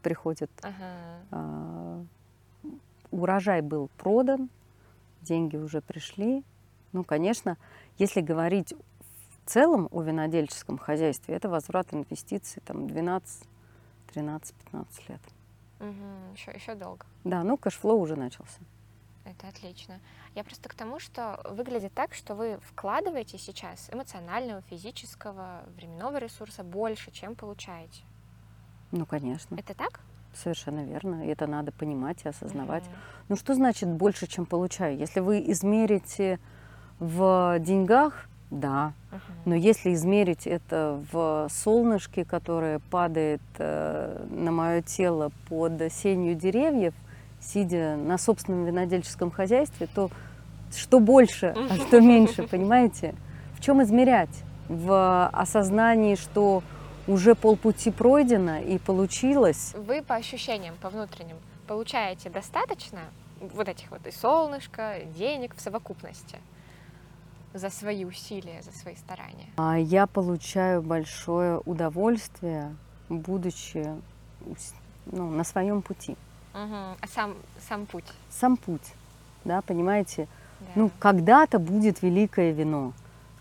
приходит. 0.03 0.51
Ага. 0.63 0.75
а, 1.31 2.05
урожай 3.13 3.61
был 3.61 3.91
продан, 3.97 4.51
деньги 5.23 5.57
уже 5.57 5.81
пришли. 5.81 6.43
Ну, 6.91 7.05
конечно, 7.05 7.57
если 7.97 8.21
говорить 8.21 8.75
в 8.75 9.49
целом 9.49 9.89
о 9.93 10.03
винодельческом 10.03 10.79
хозяйстве, 10.79 11.37
это 11.37 11.49
возврат 11.49 11.95
инвестиций 11.95 12.61
там 12.67 12.89
12, 12.89 13.45
13, 14.15 14.55
15 14.65 15.09
лет. 15.11 15.21
Мгм. 15.79 16.33
Еще, 16.35 16.51
еще 16.51 16.75
долго. 16.75 17.07
Да, 17.23 17.45
ну 17.45 17.57
cash 17.57 17.79
flow 17.79 18.01
уже 18.01 18.17
начался. 18.17 18.59
Это 19.31 19.49
отлично. 19.49 20.01
Я 20.35 20.43
просто 20.45 20.69
к 20.69 20.75
тому, 20.75 20.99
что 20.99 21.41
выглядит 21.49 21.93
так, 21.95 22.15
что 22.15 22.35
вы 22.35 22.59
вкладываете 22.63 23.39
сейчас 23.39 23.89
эмоционального, 23.93 24.63
физического, 24.63 25.63
временного 25.77 26.19
ресурса 26.19 26.65
больше, 26.65 27.11
чем 27.13 27.35
получаете. 27.37 28.03
Ну, 28.91 29.07
конечно, 29.07 29.55
Это 29.57 29.75
так? 29.75 30.01
совершенно 30.35 30.85
верно. 30.85 31.25
Это 31.25 31.47
надо 31.47 31.73
понимать 31.73 32.25
и 32.25 32.29
осознавать. 32.29 32.85
Мгм. 32.85 32.93
Ну 33.29 33.37
что 33.37 33.55
значит 33.55 33.89
больше, 33.89 34.27
чем 34.27 34.47
получаю? 34.47 34.97
Если 34.97 35.21
вы 35.21 35.41
измерите 35.51 36.39
в 36.99 37.59
деньгах, 37.61 38.27
да. 38.51 38.93
Мгм. 39.11 39.21
Но 39.47 39.55
если 39.55 39.95
измерить 39.95 40.47
это 40.47 41.01
в 41.13 41.49
солнышке, 41.51 42.25
которое 42.25 42.79
падает 42.79 43.43
э, 43.59 44.27
на 44.31 44.51
мое 44.51 44.83
тело 44.83 45.31
под 45.49 45.93
сенью 45.93 46.35
деревьев, 46.35 46.95
сидя 47.41 47.97
на 47.97 48.19
собственном 48.19 48.65
винодельческом 48.65 49.31
хозяйстве, 49.31 49.87
то 49.87 50.11
что 50.75 51.01
больше, 51.01 51.55
а 51.57 51.77
что 51.77 52.01
меньше, 52.01 52.43
понимаете? 52.51 53.15
В 53.55 53.61
чем 53.61 53.83
измерять? 53.83 54.45
В 54.69 55.29
осознании, 55.29 56.15
что 56.15 56.63
уже 57.07 57.35
полпути 57.35 57.91
пройдено 57.91 58.59
и 58.59 58.79
получилось. 58.79 59.75
Вы 59.75 60.03
по 60.03 60.15
ощущениям, 60.15 60.77
по 60.81 60.91
внутренним, 60.91 61.37
получаете 61.67 62.31
достаточно 62.31 63.01
вот 63.41 63.69
этих 63.69 63.91
вот 63.91 64.07
и 64.07 64.13
солнышка, 64.13 65.01
денег 65.17 65.57
в 65.57 65.61
совокупности 65.61 66.39
за 67.55 67.71
свои 67.71 68.05
усилия, 68.05 68.63
за 68.63 68.73
свои 68.73 68.95
старания? 68.97 69.49
А 69.57 69.79
я 69.79 70.07
получаю 70.07 70.83
большое 70.83 71.59
удовольствие, 71.65 72.77
будучи 73.09 73.87
ну, 75.07 75.31
на 75.31 75.45
своем 75.45 75.83
пути. 75.83 76.17
Мгм. 76.55 76.97
А 77.01 77.07
сам, 77.07 77.35
сам 77.69 77.87
путь? 77.87 78.05
Сам 78.31 78.57
путь, 78.57 78.95
да, 79.45 79.63
понимаете? 79.63 80.27
Да. 80.61 80.67
Ну, 80.75 80.91
когда-то 80.99 81.59
будет 81.59 82.03
великое 82.03 82.53
вино, 82.53 82.93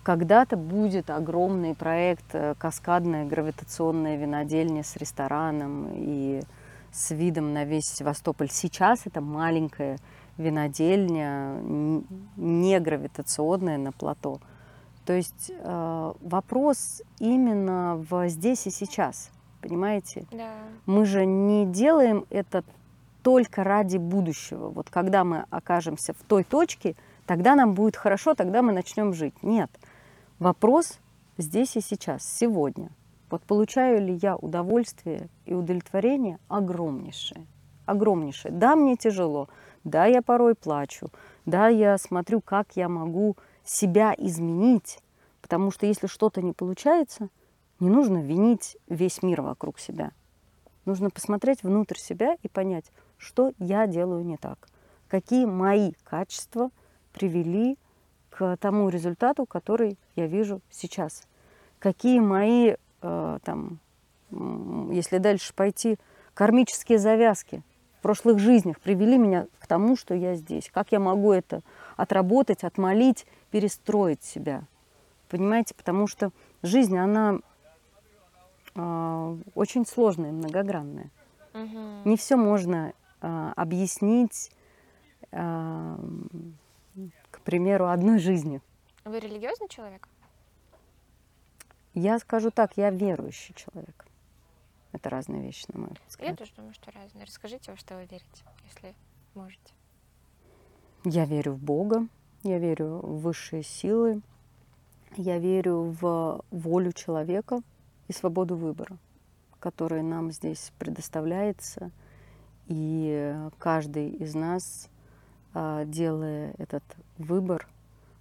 когда-то 0.04 0.58
будет 0.58 1.10
огромный 1.10 1.76
проект 1.76 2.26
э, 2.34 2.56
каскадная 2.58 3.26
гравитационная 3.26 4.17
винодельня 4.17 4.84
с 4.84 4.95
рестораном 4.95 5.89
и 5.93 6.41
с 6.91 7.12
видом 7.12 7.54
на 7.54 7.65
весь 7.65 7.86
Севастополь. 7.86 8.50
Сейчас 8.50 9.02
это 9.06 9.22
маленькая 9.22 9.98
винодельня, 10.38 11.60
не 12.38 12.80
гравитационная 12.80 13.78
на 13.78 13.91
плато. 13.91 14.39
То 15.06 15.13
есть 15.13 15.50
э, 15.50 16.13
вопрос 16.22 17.02
именно 17.19 18.04
в 18.10 18.30
здесь 18.30 18.67
и 18.67 18.72
сейчас, 18.72 19.32
понимаете? 19.62 20.26
Да. 20.32 20.52
Мы 20.86 21.06
же 21.06 21.26
не 21.26 21.65
делаем 21.65 22.26
это 22.30 22.63
только 23.21 23.63
ради 23.63 23.97
будущего. 23.97 24.69
Вот 24.69 24.89
когда 24.89 25.23
мы 25.23 25.45
окажемся 25.49 26.13
в 26.13 26.23
той 26.23 26.43
точке, 26.43 26.95
тогда 27.25 27.55
нам 27.55 27.73
будет 27.73 27.95
хорошо, 27.95 28.36
тогда 28.36 28.62
мы 28.62 28.71
начнем 28.71 29.13
жить. 29.13 29.43
Нет. 29.43 29.69
Вопрос 30.39 30.99
здесь 31.38 31.75
и 31.75 31.82
сейчас, 31.82 32.23
сегодня. 32.23 32.89
Вот 33.29 33.43
получаю 33.43 34.01
ли 34.01 34.13
я 34.21 34.36
удовольствие 34.36 35.29
и 35.45 35.53
удовлетворение 35.53 36.39
огромнейшее. 36.47 37.45
Огромнейшее. 37.86 38.51
Да, 38.51 38.75
мне 38.75 38.95
тяжело. 38.95 39.49
Да, 39.84 40.05
я 40.05 40.21
порой 40.21 40.55
плачу. 40.55 41.10
Да, 41.45 41.67
я 41.67 41.97
смотрю, 41.97 42.41
как 42.41 42.75
я 42.75 42.89
могу 42.89 43.38
себя 43.63 44.13
изменить. 44.17 44.99
Потому 45.41 45.71
что 45.71 45.86
если 45.86 46.08
что-то 46.08 46.41
не 46.41 46.53
получается, 46.53 47.29
не 47.79 47.89
нужно 47.89 48.17
винить 48.17 48.77
весь 48.88 49.23
мир 49.23 49.41
вокруг 49.41 49.79
себя. 49.79 50.12
Нужно 50.86 51.10
посмотреть 51.10 51.63
внутрь 51.63 51.97
себя 51.97 52.36
и 52.41 52.47
понять, 52.47 52.91
что 53.19 53.53
я 53.60 53.86
делаю 53.86 54.25
не 54.25 54.38
так. 54.38 54.67
Какие 55.08 55.45
мои 55.45 55.91
качества 56.03 56.71
привели 57.12 57.77
к 58.29 58.58
тому 58.58 58.89
результату, 58.89 59.45
который 59.45 59.97
я 60.15 60.25
вижу 60.25 60.62
сейчас. 60.71 61.23
Какие 61.77 62.19
мои, 62.19 62.75
э, 63.01 63.39
там, 63.43 63.79
если 64.91 65.17
дальше 65.17 65.53
пойти, 65.53 65.97
кармические 66.34 66.99
завязки 66.99 67.63
в 67.99 68.01
прошлых 68.01 68.39
жизнях 68.39 68.79
привели 68.79 69.17
меня 69.17 69.47
к 69.60 69.67
тому, 69.67 69.97
что 69.97 70.13
я 70.13 70.36
здесь. 70.36 70.69
Как 70.73 70.91
я 70.91 70.99
могу 70.99 71.34
это 71.34 71.62
отработать, 71.97 72.63
отмолить, 72.63 73.25
перестроить 73.51 74.23
себя. 74.23 74.63
Понимаете, 75.27 75.75
потому 75.75 76.08
что 76.08 76.32
жизнь, 76.63 76.97
она 76.97 77.39
э, 78.75 79.38
очень 79.55 79.86
сложная, 79.86 80.32
многогранная. 80.32 81.10
Мгм. 81.53 82.03
Не 82.05 82.15
все 82.15 82.36
можно 82.36 82.93
объяснить, 83.21 84.51
э, 85.32 85.97
к 87.32 87.41
примеру, 87.41 87.88
одной 87.89 88.19
жизнью. 88.19 88.62
Вы 89.05 89.19
религиозный 89.19 89.67
человек? 89.67 90.08
Я 91.93 92.19
скажу 92.19 92.51
так, 92.51 92.77
я 92.77 92.91
верующий 92.91 93.53
человек. 93.55 94.05
Это 94.91 95.10
разные 95.10 95.41
вещи, 95.41 95.65
на 95.73 95.79
мой 95.82 95.89
Я 95.89 95.97
взгляд. 96.08 96.38
тоже 96.38 96.51
думаю, 96.55 96.73
что 96.73 96.91
разные. 96.91 97.25
Расскажите, 97.25 97.71
во 97.71 97.77
что 97.77 97.95
вы 97.95 98.01
верите, 98.05 98.43
если 98.65 98.95
можете. 99.36 99.73
Я 101.03 101.25
верю 101.25 101.53
в 101.53 101.60
Бога, 101.60 102.08
я 102.43 102.58
верю 102.58 102.99
в 103.03 103.21
высшие 103.21 103.63
силы, 103.63 104.21
я 105.15 105.38
верю 105.38 105.95
в 105.99 106.43
волю 106.51 106.91
человека 106.91 107.62
и 108.08 108.13
свободу 108.13 108.55
выбора, 108.55 108.97
которая 109.60 110.01
нам 110.01 110.32
здесь 110.32 110.71
предоставляется. 110.79 111.91
И 112.69 113.36
каждый 113.58 114.10
из 114.10 114.36
нас, 114.36 114.89
а, 115.53 115.86
делая 115.86 116.53
этот 116.60 116.84
выбор, 117.17 117.67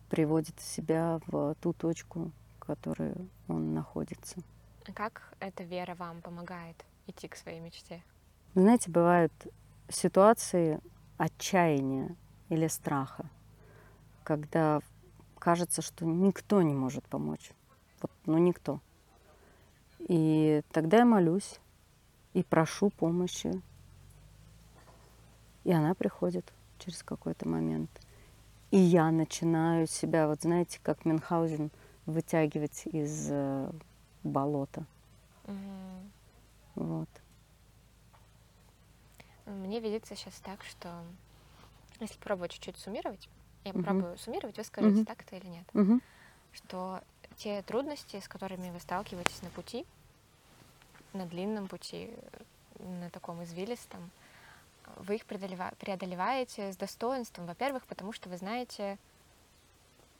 приводит 0.09 0.59
себя 0.59 1.21
в 1.27 1.55
ту 1.61 1.75
точку, 1.75 2.33
в 2.57 2.65
которой 2.65 3.15
он 3.47 3.75
находится. 3.75 4.41
А 4.87 4.93
как 4.93 5.35
эта 5.39 5.65
вера 5.65 5.95
вам 5.95 6.23
помогает 6.23 6.83
идти 7.07 7.29
к 7.29 7.37
своей 7.37 7.61
мечте? 7.61 8.03
Знаете, 8.55 8.91
бывают 8.91 9.33
ситуации 9.91 10.81
отчаяния 11.19 12.17
или 12.49 12.69
страха, 12.69 13.29
когда 14.25 14.81
кажется, 15.39 15.83
что 15.83 16.07
никто 16.07 16.63
не 16.63 16.73
может 16.73 17.05
помочь. 17.05 17.51
Вот, 18.01 18.11
ну 18.25 18.39
никто. 18.39 18.81
И 19.99 20.63
тогда 20.73 20.99
я 20.99 21.05
молюсь 21.05 21.61
и 22.33 22.43
прошу 22.43 22.89
помощи. 22.89 23.61
И 25.69 25.71
она 25.71 25.95
приходит 25.95 26.51
через 26.79 27.03
какой-то 27.03 27.47
момент. 27.47 27.91
И 28.71 28.79
я 28.79 29.11
начинаю 29.11 29.87
себя, 29.87 30.27
вот 30.27 30.41
знаете, 30.41 30.81
как 30.83 31.05
Мюнхгаузен, 31.05 31.71
вытягивать 32.07 32.87
из 32.87 33.29
э, 33.31 33.71
болота. 34.25 34.87
Мгм. 35.47 36.11
Вот. 36.75 37.09
Мне 39.45 39.79
видится 39.81 40.17
сейчас 40.17 40.41
так, 40.41 40.65
что 40.65 40.89
если 42.01 42.19
пробовать 42.19 42.53
чуть-чуть 42.53 42.79
суммировать, 42.79 43.29
я 43.65 43.75
Мгм. 43.75 43.85
попробую 43.99 44.17
суммировать, 44.17 44.57
вы 44.57 44.65
скажите, 44.65 44.95
Мгм. 44.95 45.07
так 45.07 45.21
это 45.21 45.37
или 45.37 45.49
нет, 45.49 45.67
Мгм. 45.75 46.01
что 46.55 47.03
те 47.37 47.61
трудности, 47.61 48.21
с 48.21 48.27
которыми 48.27 48.71
вы 48.71 48.81
сталкиваетесь 48.81 49.43
на 49.43 49.51
пути, 49.51 49.85
на 51.13 51.27
длинном 51.27 51.69
пути, 51.69 52.09
на 52.79 53.11
таком 53.11 53.43
извилистом, 53.45 54.11
вы 54.97 55.17
их 55.17 55.27
преодолеваете 55.27 56.73
с 56.73 56.77
достоинством, 56.77 57.47
во-первых, 57.47 57.87
потому 57.87 58.13
что 58.13 58.29
вы 58.29 58.37
знаете, 58.37 58.99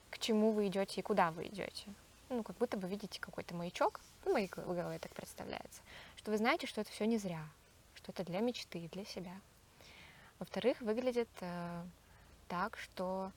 к 0.09 0.19
чему 0.19 0.51
вы 0.51 0.67
идете 0.67 0.99
и 0.99 1.03
куда 1.03 1.31
вы 1.31 1.47
идете. 1.47 1.85
Ну, 2.29 2.43
как 2.43 2.57
будто 2.57 2.77
бы 2.77 2.87
видите 2.87 3.19
какой-то 3.19 3.55
маячок, 3.55 3.99
ну, 4.25 4.33
моей 4.33 4.47
голове 4.47 4.99
так 4.99 5.13
представляется, 5.13 5.81
что 6.15 6.31
вы 6.31 6.37
знаете, 6.37 6.67
что 6.67 6.81
это 6.81 6.91
все 6.91 7.05
не 7.05 7.17
зря, 7.17 7.43
что 7.95 8.11
это 8.11 8.23
для 8.23 8.39
мечты, 8.39 8.87
для 8.91 9.05
себя. 9.05 9.33
Во-вторых, 10.37 10.79
выглядит 10.81 11.29
э, 11.41 11.83
так, 12.47 12.77
что 12.77 13.31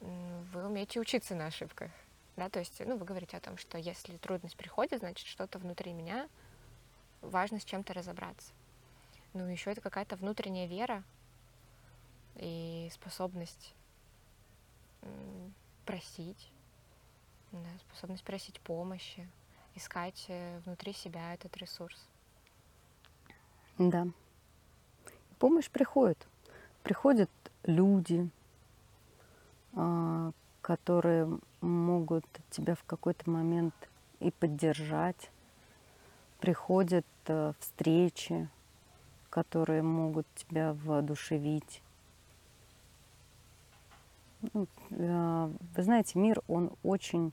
вы 0.00 0.66
умеете 0.66 1.00
учиться 1.00 1.34
на 1.34 1.46
ошибках. 1.46 1.90
Да, 2.36 2.48
то 2.48 2.58
есть, 2.58 2.80
ну, 2.84 2.96
вы 2.96 3.04
говорите 3.04 3.36
о 3.36 3.40
том, 3.40 3.56
что 3.56 3.78
если 3.78 4.16
трудность 4.16 4.56
приходит, 4.56 5.00
значит, 5.00 5.26
что-то 5.26 5.58
внутри 5.58 5.92
меня 5.92 6.28
важно 7.20 7.60
с 7.60 7.64
чем-то 7.64 7.92
разобраться. 7.92 8.52
Ну, 9.34 9.46
еще 9.46 9.70
это 9.72 9.80
какая-то 9.80 10.16
внутренняя 10.16 10.66
вера 10.66 11.02
и 12.36 12.88
способность 12.92 13.74
просить, 15.84 16.50
да, 17.50 17.68
способность 17.88 18.24
просить 18.24 18.60
помощи, 18.60 19.28
искать 19.74 20.26
э, 20.28 20.60
внутри 20.64 20.92
себя 20.92 21.34
этот 21.34 21.56
ресурс. 21.56 22.08
Да. 23.78 24.06
Помощь 25.38 25.68
приходит. 25.68 26.18
Приходят 26.82 27.30
люди, 27.64 28.28
а, 29.74 30.32
которые 30.60 31.38
могут 31.60 32.24
тебя 32.50 32.74
в 32.74 32.84
какой-то 32.84 33.28
момент 33.28 33.74
и 34.20 34.30
поддержать. 34.30 35.30
Приходят 36.40 37.06
э, 37.26 37.52
встречи, 37.58 38.48
которые 39.32 39.82
могут 39.82 40.26
тебя 40.34 40.76
воодушевить. 40.84 41.82
Ну, 44.52 44.66
э, 44.90 45.50
вы 45.76 45.82
знаете, 45.82 46.18
мир, 46.18 46.42
он 46.48 46.70
очень 46.82 47.32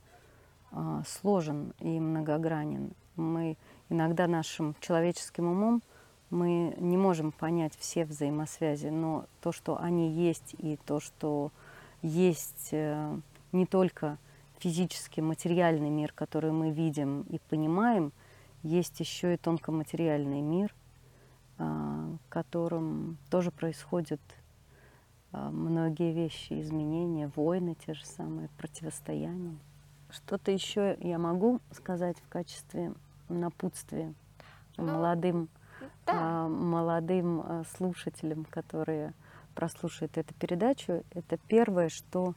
а, 0.72 1.04
сложен 1.06 1.74
и 1.80 2.00
многогранен. 2.00 2.92
Мы 3.18 3.58
иногда 3.90 4.28
нашим 4.28 4.76
человеческим 4.80 5.48
умом 5.48 5.82
мы 6.30 6.76
не 6.78 6.96
можем 6.96 7.32
понять 7.32 7.74
все 7.78 8.06
взаимосвязи, 8.06 8.88
но 8.88 9.26
то, 9.42 9.52
что 9.52 9.80
они 9.82 10.10
есть, 10.12 10.56
и 10.60 10.78
то, 10.86 11.00
что 11.00 11.52
есть 12.02 12.70
э, 12.72 13.18
не 13.52 13.66
только 13.66 14.18
физический, 14.60 15.22
материальный 15.22 15.90
мир, 15.90 16.14
который 16.14 16.52
мы 16.52 16.72
видим 16.72 17.24
и 17.24 17.40
понимаем, 17.50 18.12
есть 18.62 19.00
еще 19.00 19.34
и 19.34 19.38
тонкоматериальный 19.38 20.42
мир, 20.42 20.74
в 21.60 22.30
котором 22.30 23.18
тоже 23.30 23.52
происходят 23.52 24.22
а, 25.32 25.52
многие 25.52 26.14
вещи, 26.14 26.60
изменения, 26.62 27.32
войны 27.36 27.76
те 27.86 27.94
же 27.94 28.06
самые, 28.06 28.50
противостояния. 28.58 29.58
Что-то 30.10 30.52
еще 30.52 30.98
я 31.02 31.20
могу 31.20 31.60
сказать 31.72 32.18
в 32.20 32.30
качестве 32.30 32.94
напутствия 33.28 34.14
ну, 34.78 34.86
молодым, 34.86 35.50
да. 36.06 36.48
молодым 36.48 37.66
слушателям, 37.76 38.46
которые 38.46 39.14
прослушают 39.54 40.18
эту 40.18 40.34
передачу. 40.34 41.04
Это 41.12 41.38
первое, 41.48 41.90
что 41.90 42.34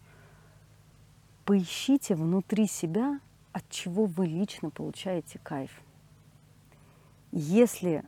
поищите 1.45 2.15
внутри 2.15 2.67
себя, 2.67 3.21
от 3.53 3.69
чего 3.71 4.07
вы 4.07 4.27
лично 4.27 4.71
получаете 4.71 5.39
кайф. 5.39 5.71
Если 7.31 8.05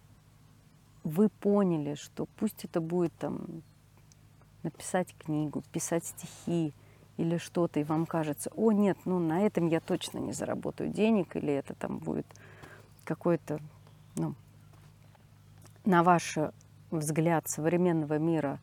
вы 1.05 1.29
поняли, 1.29 1.95
что 1.95 2.27
пусть 2.37 2.65
это 2.65 2.81
будет 2.81 3.13
там 3.15 3.63
написать 4.63 5.15
книгу, 5.17 5.63
писать 5.71 6.07
стихи 6.07 6.73
или 7.19 7.37
что-то, 7.37 7.79
и 7.79 7.85
вам 7.85 8.07
кажется, 8.07 8.51
о 8.57 8.73
нет, 8.73 8.99
ну 9.05 9.19
на 9.19 9.43
этом 9.43 9.69
я 9.69 9.81
точно 9.81 10.19
не 10.19 10.33
заработаю 10.33 10.91
денег, 10.91 11.37
или 11.37 11.53
это 11.53 11.75
там 11.75 11.99
будет 11.99 12.27
какой-то, 13.05 13.61
ну, 14.17 14.35
на 15.85 16.03
ваш 16.03 16.39
взгляд 16.91 17.49
современного 17.49 18.19
мира 18.19 18.59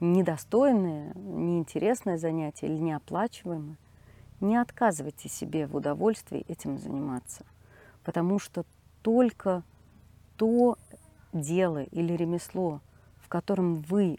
недостойное, 0.00 1.14
неинтересное 1.14 2.18
занятие 2.18 2.66
или 2.66 2.78
неоплачиваемое, 2.78 3.76
не 4.40 4.56
отказывайте 4.56 5.28
себе 5.28 5.66
в 5.66 5.76
удовольствии 5.76 6.44
этим 6.48 6.78
заниматься, 6.78 7.46
потому 8.04 8.38
что 8.38 8.66
только 9.02 9.62
то 10.36 10.76
дело 11.40 11.82
или 11.84 12.12
ремесло, 12.14 12.80
в 13.18 13.28
котором 13.28 13.76
вы 13.82 14.18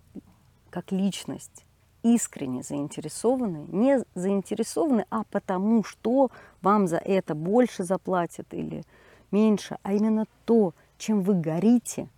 как 0.69 0.91
личность 0.91 1.65
искренне 2.03 2.63
заинтересованы, 2.63 3.65
не 3.69 4.03
заинтересованы, 4.15 5.06
а 5.10 5.23
потому 5.25 5.84
что 5.84 6.30
вам 6.62 6.88
за 6.88 6.97
это 6.97 7.36
больше 7.36 7.84
заплатят 7.84 8.53
или 8.53 8.84
меньше, 9.32 9.77
а 9.84 9.93
именно 9.93 10.25
то, 10.45 10.73
чем 10.97 11.21
вы 11.21 11.36
горите, 11.36 12.10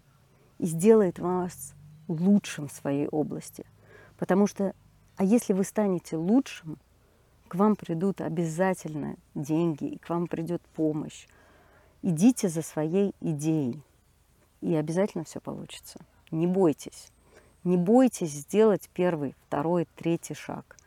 и 0.58 0.66
сделает 0.66 1.20
вас 1.20 1.74
лучшим 2.08 2.68
в 2.68 2.72
своей 2.72 3.08
области. 3.08 3.66
Потому 4.18 4.48
что, 4.48 4.74
а 5.16 5.24
если 5.24 5.54
вы 5.54 5.64
станете 5.64 6.18
лучшим, 6.18 6.78
к 7.48 7.56
вам 7.56 7.76
придут 7.76 8.22
обязательно 8.22 9.16
деньги, 9.34 9.86
и 9.86 9.98
к 9.98 10.10
вам 10.10 10.28
придет 10.28 10.62
помощь. 10.76 11.28
Идите 12.02 12.48
за 12.48 12.62
своей 12.62 13.16
идеей, 13.20 13.82
и 14.62 14.76
обязательно 14.76 15.24
все 15.24 15.40
получится. 15.40 16.00
Не 16.32 16.48
бойтесь. 16.48 17.12
Не 17.64 17.78
бойтесь 17.78 18.32
сделать 18.32 18.90
первый, 18.94 19.36
второй, 19.48 19.88
третий 19.96 20.34
шаг. 20.34 20.78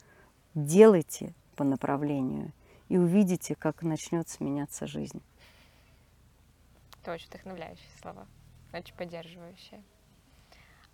Делайте 0.55 1.35
по 1.57 1.65
направлению 1.65 2.53
и 2.89 2.99
увидите, 2.99 3.55
как 3.55 3.83
начнет 3.83 4.29
сменяться 4.29 4.87
жизнь. 4.87 5.23
Это 7.03 7.13
очень 7.13 7.29
вдохновляющие 7.29 7.89
слова, 8.01 8.27
очень 8.73 8.95
поддерживающие. 8.95 9.83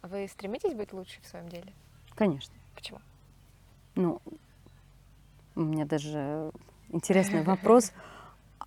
А 0.01 0.09
вы 0.09 0.27
стремитесь 0.29 0.75
быть 0.75 0.93
лучше 0.93 1.21
в 1.21 1.27
своем 1.27 1.49
деле? 1.49 1.73
Конечно. 2.15 2.55
Почему? 2.75 3.01
Ну, 3.95 4.23
у 5.55 5.61
меня 5.61 5.85
даже 5.85 6.53
интересный 6.89 7.43
вопрос. 7.43 7.93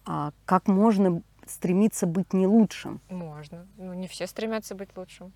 А 0.03 0.31
как 0.45 0.67
можно 0.67 1.21
стремиться 1.51 2.07
быть 2.07 2.33
не 2.33 2.47
лучшим? 2.47 2.99
Можно. 3.09 3.67
Ну, 3.77 3.93
не 3.93 4.07
все 4.07 4.27
стремятся 4.27 4.75
быть 4.75 4.95
лучшим. 4.95 5.31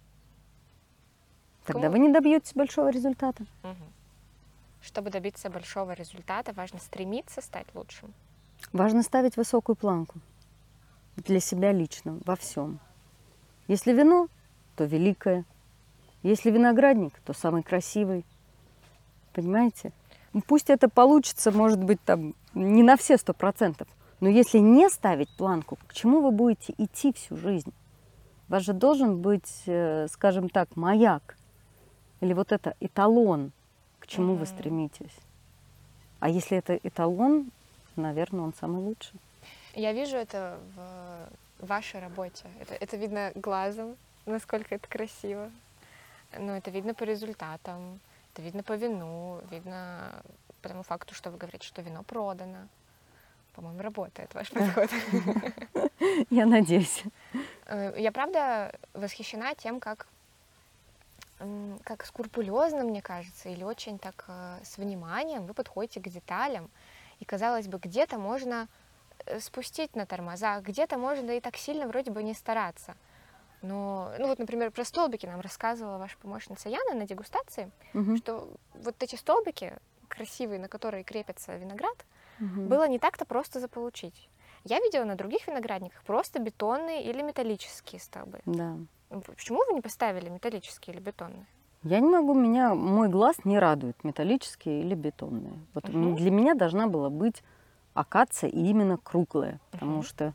Тогда 1.65 1.83
Кому? 1.83 1.93
вы 1.93 1.99
не 1.99 2.13
добьетесь 2.13 2.53
большого 2.53 2.89
результата. 2.89 3.43
Угу. 3.63 3.75
Чтобы 4.81 5.09
добиться 5.09 5.49
большого 5.49 5.93
результата, 5.93 6.53
важно 6.53 6.79
стремиться 6.79 7.41
стать 7.41 7.67
лучшим. 7.73 8.13
Важно 8.71 9.03
ставить 9.03 9.35
высокую 9.37 9.75
планку 9.75 10.19
для 11.15 11.39
себя 11.39 11.71
лично 11.71 12.19
во 12.25 12.35
всем. 12.35 12.79
Если 13.67 13.93
вино, 13.93 14.27
то 14.75 14.83
великое. 14.83 15.45
Если 16.23 16.51
виноградник, 16.51 17.13
то 17.25 17.33
самый 17.33 17.63
красивый. 17.63 18.25
Понимаете? 19.33 19.91
Пусть 20.47 20.69
это 20.69 20.89
получится, 20.89 21.51
может 21.51 21.81
быть, 21.81 22.01
там 22.01 22.35
не 22.53 22.83
на 22.83 22.97
все 22.97 23.17
сто 23.17 23.33
процентов, 23.33 23.87
но 24.25 24.31
если 24.31 24.57
не 24.57 24.89
ставить 24.89 25.29
планку, 25.29 25.77
к 25.85 25.93
чему 25.93 26.19
вы 26.19 26.31
будете 26.31 26.73
идти 26.79 27.13
всю 27.13 27.37
жизнь? 27.37 27.71
У 28.49 28.53
вас 28.53 28.63
же 28.63 28.73
должен 28.73 29.21
быть, 29.21 29.61
э, 29.67 30.07
скажем 30.07 30.49
так, 30.49 30.75
маяк 30.75 31.37
или 32.21 32.33
вот 32.33 32.51
это 32.51 32.75
эталон, 32.79 33.51
к 33.99 34.07
чему 34.07 34.33
mm-hmm. 34.33 34.37
вы 34.37 34.45
стремитесь. 34.47 35.15
А 36.19 36.29
если 36.29 36.57
это 36.57 36.75
эталон, 36.75 37.51
наверное, 37.95 38.41
он 38.41 38.55
самый 38.59 38.81
лучший. 38.81 39.19
Я 39.75 39.93
вижу 39.93 40.17
это 40.17 40.57
в 40.75 41.67
вашей 41.67 41.99
работе. 41.99 42.45
Это, 42.59 42.73
это 42.73 42.97
видно 42.97 43.31
глазом, 43.35 43.95
насколько 44.25 44.73
это 44.73 44.87
красиво. 44.87 45.51
Но 46.35 46.57
это 46.57 46.71
видно 46.71 46.95
по 46.95 47.03
результатам. 47.03 47.99
Это 48.33 48.41
видно 48.41 48.63
по 48.63 48.73
вину, 48.73 49.39
видно 49.51 50.23
по 50.63 50.69
тому 50.69 50.81
факту, 50.81 51.13
что 51.13 51.29
вы 51.29 51.37
говорите, 51.37 51.67
что 51.67 51.83
вино 51.83 52.01
продано. 52.01 52.67
По-моему, 53.55 53.81
работает 53.81 54.33
ваш 54.33 54.51
подход. 54.51 54.89
Я 56.29 56.45
надеюсь. 56.45 57.03
Э, 57.67 57.93
я 57.97 58.11
правда 58.11 58.75
восхищена 58.93 59.55
тем, 59.55 59.79
как 59.79 60.07
как 61.83 62.05
скрупулезно, 62.05 62.83
мне 62.83 63.01
кажется, 63.01 63.49
или 63.49 63.63
очень 63.63 63.99
так 63.99 64.23
э, 64.29 64.59
с 64.63 64.77
вниманием 64.77 65.45
вы 65.45 65.53
подходите 65.53 65.99
к 65.99 66.07
деталям. 66.07 66.69
И, 67.19 67.25
казалось 67.25 67.67
бы, 67.67 67.77
где-то 67.77 68.17
можно 68.17 68.69
э, 69.25 69.41
спустить 69.41 69.95
на 69.97 70.05
тормозах, 70.05 70.63
где-то 70.63 70.97
можно 70.97 71.31
и 71.31 71.41
так 71.41 71.57
сильно 71.57 71.87
вроде 71.87 72.11
бы 72.11 72.23
не 72.23 72.33
стараться. 72.33 72.95
Но, 73.61 74.13
ну 74.17 74.27
вот, 74.27 74.39
например, 74.39 74.71
про 74.71 74.85
столбики 74.85 75.25
нам 75.25 75.41
рассказывала 75.41 75.97
ваша 75.97 76.17
помощница 76.19 76.69
Яна 76.69 76.93
на 76.93 77.05
дегустации, 77.05 77.69
угу. 77.93 78.15
что 78.15 78.47
вот 78.73 78.95
эти 79.03 79.15
столбики 79.15 79.73
красивые, 80.07 80.59
на 80.59 80.69
которые 80.69 81.03
крепится 81.03 81.57
виноград, 81.57 82.05
Мгм. 82.39 82.67
было 82.67 82.87
не 82.87 82.99
так-то 82.99 83.25
просто 83.25 83.59
заполучить. 83.59 84.29
Я 84.63 84.79
видела 84.79 85.03
на 85.05 85.15
других 85.15 85.47
виноградниках 85.47 86.03
просто 86.03 86.39
бетонные 86.39 87.03
или 87.03 87.21
металлические 87.21 88.01
столбы. 88.01 88.39
Да. 88.45 88.77
Почему 89.09 89.59
вы 89.67 89.73
не 89.73 89.81
поставили 89.81 90.29
металлические 90.29 90.95
или 90.95 91.01
бетонные? 91.01 91.45
Я 91.83 91.99
не 91.99 92.09
могу, 92.09 92.33
меня 92.33 92.73
мой 92.73 93.09
глаз 93.09 93.45
не 93.45 93.59
радует 93.59 94.03
металлические 94.03 94.81
или 94.81 94.95
бетонные. 94.95 95.59
Вот 95.75 95.87
Мгм. 95.87 96.15
для 96.15 96.31
меня 96.31 96.55
должна 96.55 96.87
была 96.87 97.09
быть 97.11 97.43
акация 97.93 98.49
и 98.49 98.59
именно 98.59 98.97
круглая, 98.97 99.59
потому 99.69 99.97
Мгм. 99.97 100.03
что 100.03 100.33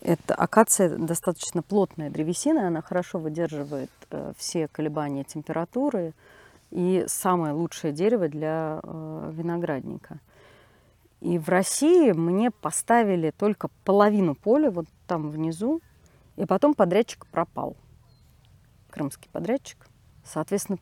это 0.00 0.34
акация 0.34 0.96
достаточно 0.96 1.62
плотная 1.62 2.10
древесина, 2.10 2.66
она 2.66 2.82
хорошо 2.82 3.18
выдерживает 3.18 3.90
э, 4.10 4.32
все 4.36 4.66
колебания 4.66 5.24
температуры 5.24 6.12
и 6.70 7.04
самое 7.06 7.52
лучшее 7.52 7.92
дерево 7.92 8.28
для 8.28 8.80
э, 8.82 9.30
виноградника. 9.32 10.18
И 11.20 11.38
в 11.38 11.48
России 11.48 12.12
мне 12.12 12.50
поставили 12.50 13.30
только 13.30 13.68
половину 13.84 14.34
поля, 14.34 14.70
вот 14.70 14.86
там 15.06 15.30
внизу, 15.30 15.80
и 16.36 16.46
потом 16.46 16.74
подрядчик 16.74 17.26
пропал. 17.26 17.76
Крымский 18.90 19.28
подрядчик. 19.30 19.86
Соответственно, 20.24 20.78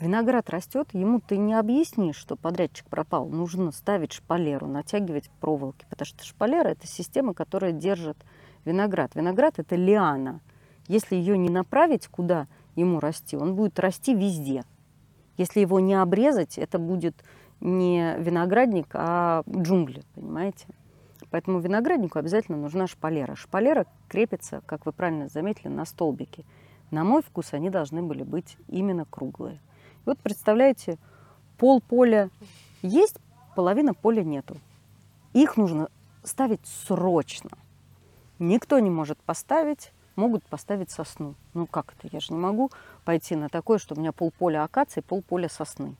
виноград 0.00 0.50
растет, 0.50 0.88
ему 0.92 1.20
ты 1.20 1.36
не 1.36 1.54
объяснишь, 1.54 2.16
что 2.16 2.34
подрядчик 2.34 2.86
пропал. 2.88 3.28
Нужно 3.28 3.70
ставить 3.70 4.12
шпалеру, 4.12 4.66
натягивать 4.66 5.30
проволоки, 5.40 5.86
потому 5.88 6.06
что 6.06 6.24
шпалера– 6.24 6.68
это 6.70 6.86
система, 6.88 7.32
которая 7.32 7.72
держит 7.72 8.16
виноград. 8.64 9.14
Виноград– 9.14 9.54
это 9.58 9.76
лиана. 9.76 10.40
Если 10.88 11.14
ее 11.14 11.38
не 11.38 11.48
направить, 11.48 12.08
куда 12.08 12.48
ему 12.74 12.98
расти, 12.98 13.36
он 13.36 13.54
будет 13.54 13.78
расти 13.78 14.14
везде. 14.14 14.64
Если 15.36 15.60
его 15.60 15.80
не 15.80 15.94
обрезать, 15.94 16.58
это 16.58 16.78
будет 16.78 17.22
не 17.60 18.16
виноградник, 18.18 18.88
а 18.94 19.42
джунгли, 19.48 20.02
понимаете? 20.14 20.66
Поэтому 21.30 21.58
винограднику 21.58 22.18
обязательно 22.18 22.58
нужна 22.58 22.86
шпалера. 22.86 23.34
Шпалера 23.34 23.86
крепится, 24.08 24.62
как 24.66 24.86
вы 24.86 24.92
правильно 24.92 25.28
заметили, 25.28 25.68
на 25.68 25.84
столбике. 25.84 26.44
На 26.90 27.04
мой 27.04 27.22
вкус 27.22 27.52
они 27.52 27.70
должны 27.70 28.02
были 28.02 28.22
быть 28.22 28.56
именно 28.68 29.04
круглые. 29.04 29.56
И 29.56 30.06
вот 30.06 30.18
представляете, 30.18 30.98
пол 31.58 31.80
поля 31.80 32.30
есть, 32.82 33.18
половина 33.54 33.92
поля 33.92 34.22
нету. 34.22 34.56
Их 35.32 35.56
нужно 35.56 35.88
ставить 36.22 36.64
срочно. 36.64 37.50
Никто 38.38 38.78
не 38.78 38.90
может 38.90 39.18
поставить, 39.18 39.92
могут 40.14 40.44
поставить 40.44 40.90
сосну. 40.90 41.34
Ну 41.54 41.66
как 41.66 41.94
это? 41.98 42.08
Я 42.12 42.20
же 42.20 42.32
не 42.32 42.38
могу 42.38 42.70
пойти 43.04 43.34
на 43.34 43.48
такое, 43.48 43.78
что 43.78 43.94
у 43.94 43.98
меня 43.98 44.12
полполя 44.12 44.62
акации, 44.62 45.00
полполя 45.00 45.48
сосны. 45.48 45.96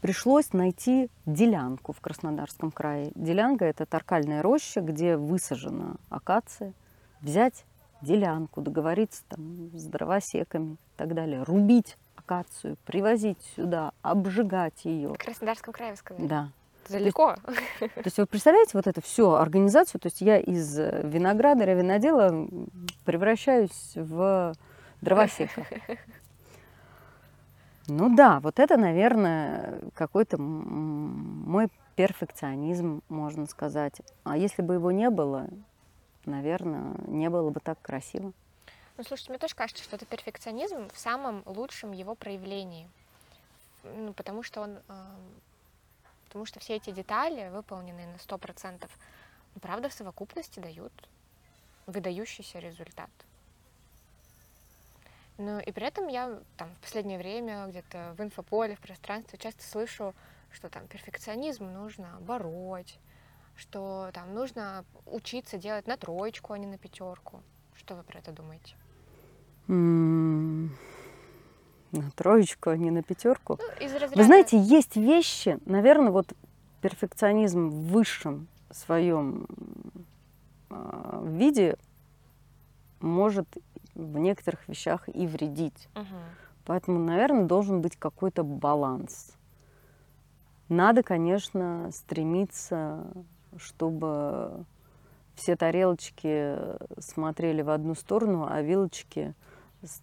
Пришлось 0.00 0.52
найти 0.52 1.10
делянку 1.26 1.92
в 1.92 2.00
Краснодарском 2.00 2.70
крае. 2.70 3.10
Делянка– 3.14 3.64
это 3.66 3.84
торкальная 3.84 4.42
роща, 4.42 4.80
где 4.80 5.16
высажена 5.16 5.96
акация. 6.08 6.72
Взять 7.20 7.64
делянку, 8.00 8.60
договориться 8.60 9.24
там 9.28 9.70
с 9.74 9.84
дровосеками 9.84 10.74
и 10.74 10.96
так 10.96 11.14
далее, 11.14 11.42
рубить 11.42 11.96
акацию, 12.14 12.76
привозить 12.84 13.38
сюда, 13.56 13.92
обжигать 14.02 14.84
ее. 14.84 15.14
В 15.14 15.18
Краснодарском 15.18 15.72
крае 15.72 15.92
вы 15.92 15.96
сказали? 15.96 16.26
Да. 16.26 16.52
Далеко. 16.88 17.34
То 17.80 18.02
есть 18.04 18.18
вы 18.18 18.26
представляете 18.26 18.70
вот 18.74 18.86
эту 18.86 19.02
всю 19.02 19.32
организацию, 19.32 20.00
то 20.00 20.06
есть 20.06 20.20
я 20.20 20.38
из 20.38 20.78
виноградаря, 20.78 21.74
винодела 21.74 22.48
превращаюсь 23.04 23.92
в 23.94 24.54
дровосека. 25.00 25.66
Ну 27.88 28.14
да, 28.14 28.38
вот 28.40 28.58
это, 28.58 28.76
наверное, 28.76 29.80
какой-то 29.94 30.36
мой 30.38 31.68
перфекционизм, 31.96 33.02
можно 33.08 33.46
сказать. 33.46 34.02
А 34.24 34.36
если 34.36 34.60
бы 34.62 34.74
его 34.74 34.92
не 34.92 35.08
было, 35.08 35.48
наверное, 36.26 36.94
не 37.06 37.30
было 37.30 37.50
бы 37.50 37.60
так 37.60 37.80
красиво. 37.80 38.32
Ну, 38.98 39.04
слушайте, 39.04 39.30
мне 39.30 39.38
тоже 39.38 39.54
кажется, 39.54 39.82
что 39.82 39.96
это 39.96 40.04
перфекционизм 40.04 40.88
в 40.92 40.98
самом 40.98 41.42
лучшем 41.46 41.92
его 41.92 42.14
проявлении. 42.14 42.88
Ну, 43.84 44.12
потому 44.12 44.42
что 44.42 44.60
он... 44.60 44.78
Потому 46.26 46.44
что 46.44 46.60
все 46.60 46.76
эти 46.76 46.90
детали, 46.90 47.48
выполненные 47.48 48.06
на 48.06 48.16
100%, 48.16 48.86
ну, 49.54 49.60
правда, 49.62 49.88
в 49.88 49.94
совокупности 49.94 50.60
дают 50.60 50.92
выдающийся 51.86 52.58
результат. 52.58 53.08
Ну, 55.38 55.60
и 55.60 55.70
при 55.70 55.86
этом 55.86 56.08
я 56.08 56.40
там 56.56 56.68
в 56.74 56.80
последнее 56.80 57.16
время 57.16 57.66
где-то 57.68 58.14
в 58.18 58.22
инфополе, 58.22 58.74
в 58.74 58.80
пространстве 58.80 59.38
часто 59.38 59.62
слышу, 59.62 60.12
что 60.50 60.68
там 60.68 60.88
перфекционизм 60.88 61.72
нужно 61.72 62.18
бороть, 62.20 62.98
что 63.56 64.10
там 64.12 64.34
нужно 64.34 64.84
учиться 65.06 65.56
делать 65.56 65.86
на 65.86 65.96
троечку, 65.96 66.52
а 66.52 66.58
не 66.58 66.66
на 66.66 66.76
пятерку. 66.76 67.40
Что 67.74 67.94
вы 67.94 68.02
про 68.02 68.18
это 68.18 68.32
думаете? 68.32 68.74
На 69.68 70.70
троечку, 72.16 72.70
а 72.70 72.76
не 72.76 72.90
на 72.90 73.04
пятерку. 73.04 73.60
Ну, 73.60 73.68
разряда... 73.80 74.16
Вы 74.16 74.24
знаете, 74.24 74.58
есть 74.58 74.96
вещи, 74.96 75.58
наверное, 75.66 76.10
вот 76.10 76.32
перфекционизм 76.80 77.68
в 77.68 77.92
высшем 77.92 78.48
своем 78.70 79.46
а, 80.68 81.22
виде 81.24 81.76
может 83.00 83.46
в 83.98 84.18
некоторых 84.18 84.66
вещах 84.68 85.08
и 85.08 85.26
вредить. 85.26 85.88
Мгм. 85.94 86.06
Поэтому, 86.64 86.98
наверное, 86.98 87.44
должен 87.44 87.80
быть 87.80 87.96
какой-то 87.96 88.44
баланс. 88.44 89.36
Надо, 90.68 91.02
конечно, 91.02 91.90
стремиться, 91.92 93.06
чтобы 93.56 94.64
все 95.34 95.56
тарелочки 95.56 96.56
смотрели 97.00 97.62
в 97.62 97.70
одну 97.70 97.94
сторону, 97.94 98.46
а 98.48 98.60
вилочки 98.62 99.34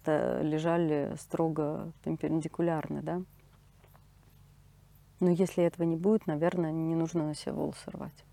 лежали 0.06 1.14
строго 1.20 1.92
перпендикулярно, 2.02 3.02
да? 3.02 3.22
Но 5.20 5.30
если 5.30 5.64
этого 5.64 5.86
не 5.86 5.96
будет, 5.96 6.26
наверное, 6.26 6.72
не 6.72 6.94
нужно 6.94 7.26
на 7.26 7.34
себя 7.34 7.52
волосы 7.52 7.90
рвать. 7.90 8.24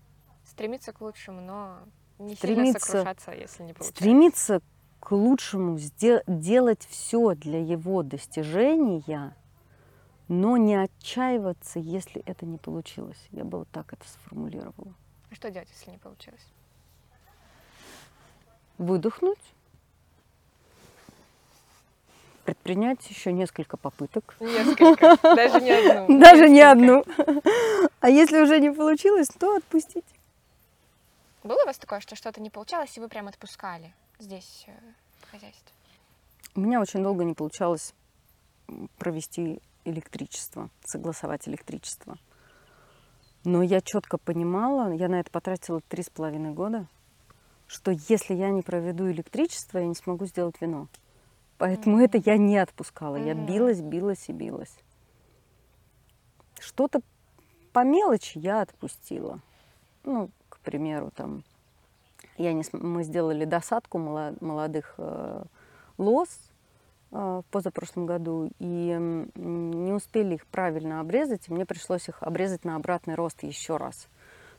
Стремиться 0.44 0.92
к 0.92 1.00
лучшему, 1.00 1.40
но 1.40 1.78
не 2.18 2.34
сильно 2.34 2.62
Стремиться- 2.64 2.80
сокрушаться, 2.80 3.30
если 3.32 3.62
не 3.62 3.72
получается. 3.72 4.02
Стремиться 4.02 4.60
к 5.04 5.12
лучшему, 5.12 5.78
делать 6.26 6.86
все 6.88 7.34
для 7.34 7.60
его 7.60 8.02
достижения, 8.02 9.36
но 10.28 10.56
не 10.56 10.76
отчаиваться, 10.76 11.78
если 11.78 12.22
это 12.22 12.46
не 12.46 12.56
получилось. 12.56 13.22
Я 13.30 13.44
бы 13.44 13.58
вот 13.58 13.68
так 13.68 13.92
это 13.92 14.08
сформулировала. 14.08 14.94
А 15.30 15.34
что 15.34 15.50
делать, 15.50 15.68
если 15.70 15.90
не 15.90 15.98
получилось? 15.98 16.46
Выдохнуть, 18.78 19.38
предпринять 22.46 23.08
еще 23.10 23.30
несколько 23.30 23.76
попыток. 23.76 24.36
Несколько, 24.40 25.18
даже 25.22 25.60
не 25.60 25.70
одну. 25.70 26.18
Даже 26.18 26.48
не 26.48 26.60
одну. 26.62 27.04
А 28.00 28.08
если 28.08 28.40
уже 28.40 28.58
не 28.58 28.72
получилось, 28.72 29.28
то 29.28 29.56
отпустить. 29.56 30.06
Было 31.42 31.62
у 31.62 31.66
вас 31.66 31.76
такое, 31.76 32.00
что 32.00 32.16
что-то 32.16 32.40
не 32.40 32.48
получалось, 32.48 32.96
и 32.96 33.00
вы 33.00 33.08
прям 33.08 33.28
отпускали 33.28 33.92
здесь 34.18 34.64
э, 34.66 34.72
в 35.20 35.30
хозяйстве? 35.30 35.72
У 36.54 36.60
меня 36.60 36.80
очень 36.80 37.02
долго 37.02 37.24
не 37.24 37.34
получалось 37.34 37.94
провести 38.98 39.60
электричество, 39.84 40.70
согласовать 40.84 41.48
электричество. 41.48 42.16
Но 43.44 43.62
я 43.62 43.80
четко 43.80 44.16
понимала, 44.16 44.92
я 44.92 45.08
на 45.08 45.20
это 45.20 45.30
потратила 45.30 45.80
три 45.82 46.02
с 46.02 46.08
половиной 46.10 46.52
года, 46.52 46.86
что 47.66 47.90
если 47.90 48.34
я 48.34 48.50
не 48.50 48.62
проведу 48.62 49.10
электричество, 49.10 49.78
я 49.78 49.86
не 49.86 49.94
смогу 49.94 50.26
сделать 50.26 50.60
вино. 50.60 50.88
Поэтому 51.58 51.98
это 52.00 52.18
я 52.18 52.36
не 52.36 52.56
отпускала. 52.58 53.16
Я 53.16 53.34
Мгм. 53.34 53.46
билась, 53.46 53.80
билась 53.80 54.28
и 54.28 54.32
билась. 54.32 54.74
Что-то 56.58 57.00
по 57.72 57.84
мелочи 57.84 58.38
я 58.38 58.62
отпустила. 58.62 59.40
Ну, 60.04 60.30
к 60.48 60.58
примеру, 60.60 61.10
там, 61.14 61.44
я 62.36 62.52
не, 62.52 62.64
мы 62.72 63.04
сделали 63.04 63.44
досадку 63.44 63.98
моло- 63.98 64.36
молодых 64.40 64.94
э, 64.98 65.44
лоз 65.98 66.28
э, 67.10 67.16
в 67.16 67.44
позапрошлом 67.50 68.06
году, 68.06 68.50
и 68.58 68.96
не 69.34 69.92
успели 69.92 70.34
их 70.34 70.46
правильно 70.46 71.00
обрезать, 71.00 71.48
и 71.48 71.52
мне 71.52 71.66
пришлось 71.66 72.08
их 72.08 72.22
обрезать 72.22 72.64
на 72.64 72.76
обратный 72.76 73.14
рост 73.14 73.42
еще 73.42 73.76
раз. 73.76 74.08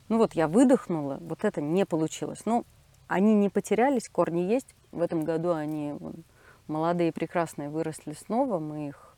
Ну 0.07 0.17
вот 0.17 0.33
я 0.33 0.47
выдохнула, 0.47 1.17
вот 1.21 1.43
это 1.43 1.61
не 1.61 1.85
получилось. 1.85 2.41
Ну, 2.45 2.65
они 3.07 3.33
не 3.33 3.49
потерялись, 3.49 4.09
корни 4.09 4.41
есть. 4.41 4.75
В 4.91 5.01
этом 5.01 5.23
году 5.23 5.51
они 5.51 5.93
вон, 5.93 6.23
молодые, 6.67 7.11
прекрасные, 7.11 7.69
выросли 7.69 8.13
снова. 8.13 8.59
Мы 8.59 8.89
их 8.89 9.15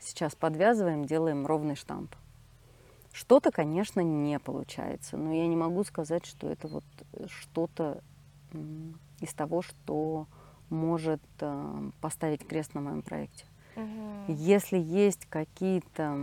сейчас 0.00 0.34
подвязываем, 0.34 1.04
делаем 1.04 1.46
ровный 1.46 1.76
штамп. 1.76 2.14
Что-то, 3.14 3.52
конечно, 3.52 4.00
не 4.00 4.38
получается, 4.40 5.16
но 5.16 5.32
я 5.32 5.46
не 5.46 5.54
могу 5.56 5.84
сказать, 5.84 6.26
что 6.26 6.48
это 6.48 6.66
вот 6.66 6.84
э, 7.12 7.26
что-то 7.28 8.02
из 9.20 9.32
того, 9.32 9.62
что 9.62 10.26
может 10.68 11.22
э, 11.40 11.90
поставить 12.00 12.46
крест 12.46 12.74
на 12.74 12.80
моем 12.80 13.02
проекте. 13.02 13.44
Мгм. 13.76 14.26
Если 14.28 14.78
есть 14.78 15.26
какие-то 15.26 16.18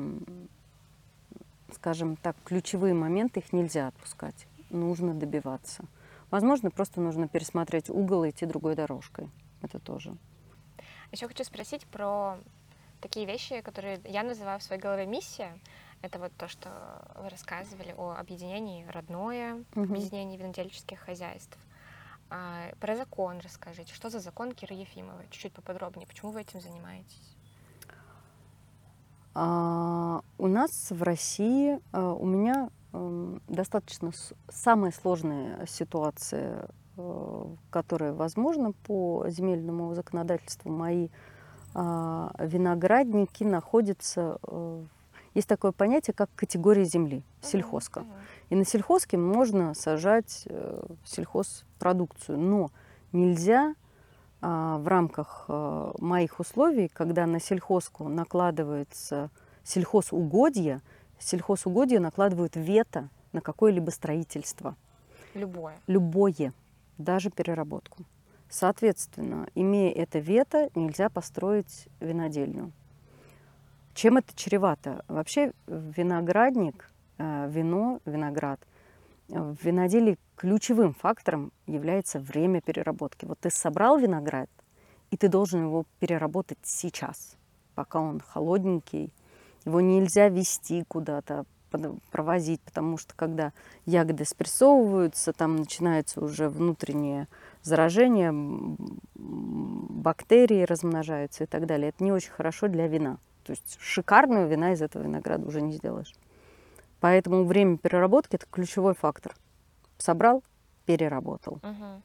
скажем 1.74 2.18
так, 2.18 2.36
ключевые 2.44 2.94
моменты, 2.94 3.40
их 3.40 3.54
нельзя 3.54 3.88
отпускать. 3.88 4.48
Нужно 4.70 5.14
добиваться. 5.14 5.86
Возможно, 6.30 6.72
просто 6.72 7.00
нужно 7.02 7.30
пересмотреть 7.30 7.90
угол 7.90 8.26
и 8.26 8.32
идти 8.32 8.46
другой 8.46 8.76
дорожкой. 8.76 9.30
Это 9.62 9.80
тоже. 9.80 10.16
Еще 11.14 11.28
хочу 11.28 11.46
спросить 11.46 11.86
про 11.88 12.38
такие 13.02 13.26
вещи, 13.26 13.62
которые 13.62 14.00
я 14.06 14.24
называю 14.24 14.60
в 14.60 14.64
своей 14.64 14.82
голове 14.82 15.06
миссия. 15.06 15.58
Это 16.02 16.18
вот 16.20 16.32
то, 16.38 16.48
что 16.48 16.70
вы 17.16 17.30
рассказывали 17.30 17.94
о 17.98 18.16
объединении 18.20 18.86
родное, 18.92 19.64
Мгм. 19.76 19.94
объединении 19.94 20.38
винодельческих 20.38 21.00
хозяйств. 21.00 21.58
А, 22.30 22.72
про 22.80 22.96
закон 22.96 23.40
расскажите. 23.40 23.94
Что 23.94 24.10
за 24.10 24.20
закон 24.20 24.54
Киры 24.54 24.74
Ефимовой? 24.74 25.28
Чуть-чуть 25.30 25.54
поподробнее. 25.54 26.08
Почему 26.08 26.32
вы 26.32 26.42
этим 26.42 26.60
занимаетесь? 26.62 27.36
А, 29.34 30.22
у 30.38 30.48
нас 30.48 30.92
в 30.92 31.04
России, 31.04 31.80
а, 31.92 32.14
у 32.14 32.26
меня 32.26 32.70
м, 32.94 33.42
достаточно 33.48 34.12
с- 34.12 34.34
самая 34.50 34.92
сложная 34.92 35.66
ситуация, 35.66 36.68
э, 36.98 37.46
которая 37.70 38.12
возможна 38.12 38.74
по 38.74 39.26
земельному 39.30 39.94
законодательству. 39.94 40.70
Мои 40.72 41.08
а, 41.74 42.34
виноградники 42.38 43.46
находятся... 43.46 44.40
э, 44.44 44.84
Есть 45.34 45.48
такое 45.48 45.72
понятие, 45.72 46.14
как 46.14 46.30
категория 46.36 46.84
земли, 46.84 47.24
сельхозка. 47.42 48.06
И 48.50 48.56
на 48.56 48.66
сельхозке 48.66 49.18
можно 49.18 49.74
сажать 49.74 50.44
э, 50.46 50.84
сельхозпродукцию, 51.06 52.38
но 52.38 52.70
нельзя 53.14 53.76
а, 54.42 54.78
в 54.80 54.88
рамках 54.88 55.46
э, 55.48 55.94
моих 56.00 56.40
условий, 56.40 56.90
когда 56.90 57.26
на 57.28 57.40
сельхозку 57.40 58.10
накладывается 58.10 59.30
сельхозугодье, 59.64 60.82
сельхозугодье 61.20 62.00
накладывают 62.00 62.56
вето 62.56 63.10
на 63.32 63.42
какое-либо 63.42 63.92
строительство, 63.92 64.76
Любое. 65.34 65.76
любое, 65.88 66.54
даже 66.98 67.30
переработку. 67.30 68.04
Соответственно, 68.50 69.48
имея 69.56 69.94
это 69.94 70.20
вето, 70.20 70.70
нельзя 70.76 71.10
построить 71.10 71.88
винодельню. 72.00 72.74
Чем 73.94 74.18
это 74.18 74.34
чревато? 74.36 75.04
Вообще 75.08 75.52
виноградник, 75.68 76.90
э, 77.18 77.50
вино, 77.50 78.00
виноград, 78.06 78.60
э, 79.30 79.40
в 79.40 79.64
виноделии 79.64 80.18
ключевым 80.36 80.94
фактором 80.94 81.52
является 81.68 82.20
время 82.20 82.62
переработки. 82.62 83.26
Вот 83.26 83.40
ты 83.40 83.50
собрал 83.50 83.98
виноград, 83.98 84.50
и 85.12 85.18
ты 85.18 85.28
должен 85.28 85.66
его 85.66 85.86
переработать 86.00 86.60
сейчас, 86.64 87.38
пока 87.76 88.00
он 88.00 88.22
холодненький. 88.22 89.12
Его 89.66 89.82
нельзя 89.82 90.30
вести 90.30 90.84
куда-то, 90.88 91.46
провозить, 92.12 92.62
потому 92.62 92.98
что 92.98 93.14
когда 93.16 93.54
ягоды 93.86 94.26
спрессовываются, 94.26 95.32
там 95.32 95.56
начинается 95.56 96.20
уже 96.20 96.50
внутреннее 96.50 97.28
заражение, 97.62 98.32
бактерии 99.14 100.64
размножаются 100.64 101.46
и 101.46 101.48
так 101.48 101.66
далее. 101.66 101.90
Это 101.90 102.04
не 102.04 102.12
очень 102.12 102.32
хорошо 102.32 102.68
для 102.68 102.88
вина. 102.88 103.20
То 103.52 103.56
есть 103.56 103.78
шикарного 103.82 104.46
вина 104.46 104.72
из 104.72 104.82
этого 104.82 105.04
винограда 105.04 105.46
уже 105.46 105.62
не 105.62 105.74
сделаешь. 105.74 106.16
Поэтому 107.02 107.44
время 107.44 107.78
переработки– 107.78 108.36
это 108.38 108.46
ключевой 108.50 108.94
фактор. 108.94 109.36
Собрал, 109.98 110.42
переработал. 110.86 111.60
Мгм. 111.62 112.02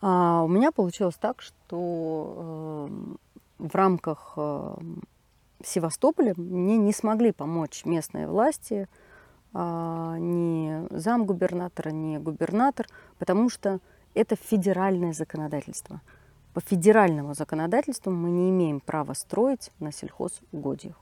А 0.00 0.42
у 0.44 0.48
меня 0.48 0.72
получилось 0.72 1.16
так, 1.16 1.42
что 1.42 2.88
эм, 2.88 3.18
в 3.58 3.74
рамках 3.74 4.32
эм, 4.38 5.02
Севастополя 5.62 6.32
мне 6.38 6.78
не 6.78 6.94
смогли 6.94 7.30
помочь 7.30 7.84
местные 7.84 8.26
власти, 8.26 8.88
а, 9.52 10.16
ни 10.18 10.86
замгубернатора, 10.90 11.90
ни 11.90 12.16
губернатор, 12.16 12.86
потому 13.18 13.50
что 13.50 13.80
это 14.14 14.36
федеральное 14.36 15.12
законодательство. 15.12 16.00
По 16.54 16.60
федеральному 16.60 17.34
законодательству 17.34 18.12
мы 18.12 18.30
не 18.30 18.48
имеем 18.50 18.78
права 18.78 19.14
строить 19.14 19.72
на 19.80 19.90
сельхозугодьях. 19.90 20.94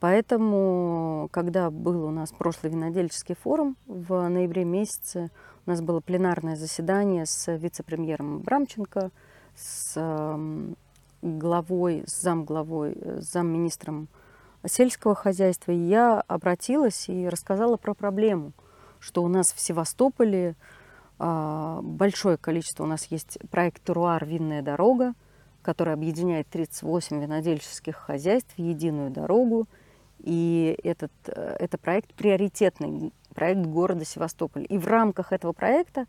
Поэтому, 0.00 1.28
когда 1.30 1.70
был 1.70 2.04
у 2.06 2.10
нас 2.10 2.32
прошлый 2.32 2.72
винодельческий 2.72 3.36
форум 3.36 3.76
в 3.86 4.28
ноябре 4.28 4.64
месяце, 4.64 5.30
у 5.64 5.70
нас 5.70 5.80
было 5.80 6.00
пленарное 6.00 6.56
заседание 6.56 7.24
с 7.24 7.54
вице-премьером 7.54 8.40
Брамченко, 8.40 9.12
с 9.54 9.92
эм, 9.96 10.76
главой, 11.22 12.02
с 12.06 12.20
замглавой, 12.20 12.94
э, 13.00 13.20
с 13.20 13.30
замминистром 13.30 14.08
сельского 14.66 15.14
хозяйства. 15.14 15.70
И 15.70 15.78
я 15.78 16.20
обратилась 16.22 17.08
и 17.08 17.28
рассказала 17.28 17.76
про 17.76 17.94
проблему, 17.94 18.52
что 18.98 19.22
у 19.22 19.28
нас 19.28 19.52
в 19.52 19.60
Севастополе 19.60 20.56
большое 21.20 22.38
количество, 22.38 22.84
у 22.84 22.86
нас 22.86 23.04
есть 23.06 23.38
проект 23.50 23.82
«Туруар. 23.82 24.24
Винная 24.24 24.62
дорога», 24.62 25.14
который 25.62 25.92
объединяет 25.92 26.48
38 26.48 27.20
винодельческих 27.20 27.96
хозяйств 27.96 28.54
в 28.56 28.58
единую 28.60 29.10
дорогу. 29.10 29.66
И 30.18 30.78
этот, 30.82 31.12
э, 31.26 31.56
это 31.58 31.78
проект 31.78 32.14
приоритетный, 32.14 33.12
проект 33.34 33.66
города 33.66 34.04
Севастополь. 34.04 34.66
И 34.68 34.78
в 34.78 34.86
рамках 34.86 35.32
этого 35.32 35.52
проекта 35.52 36.06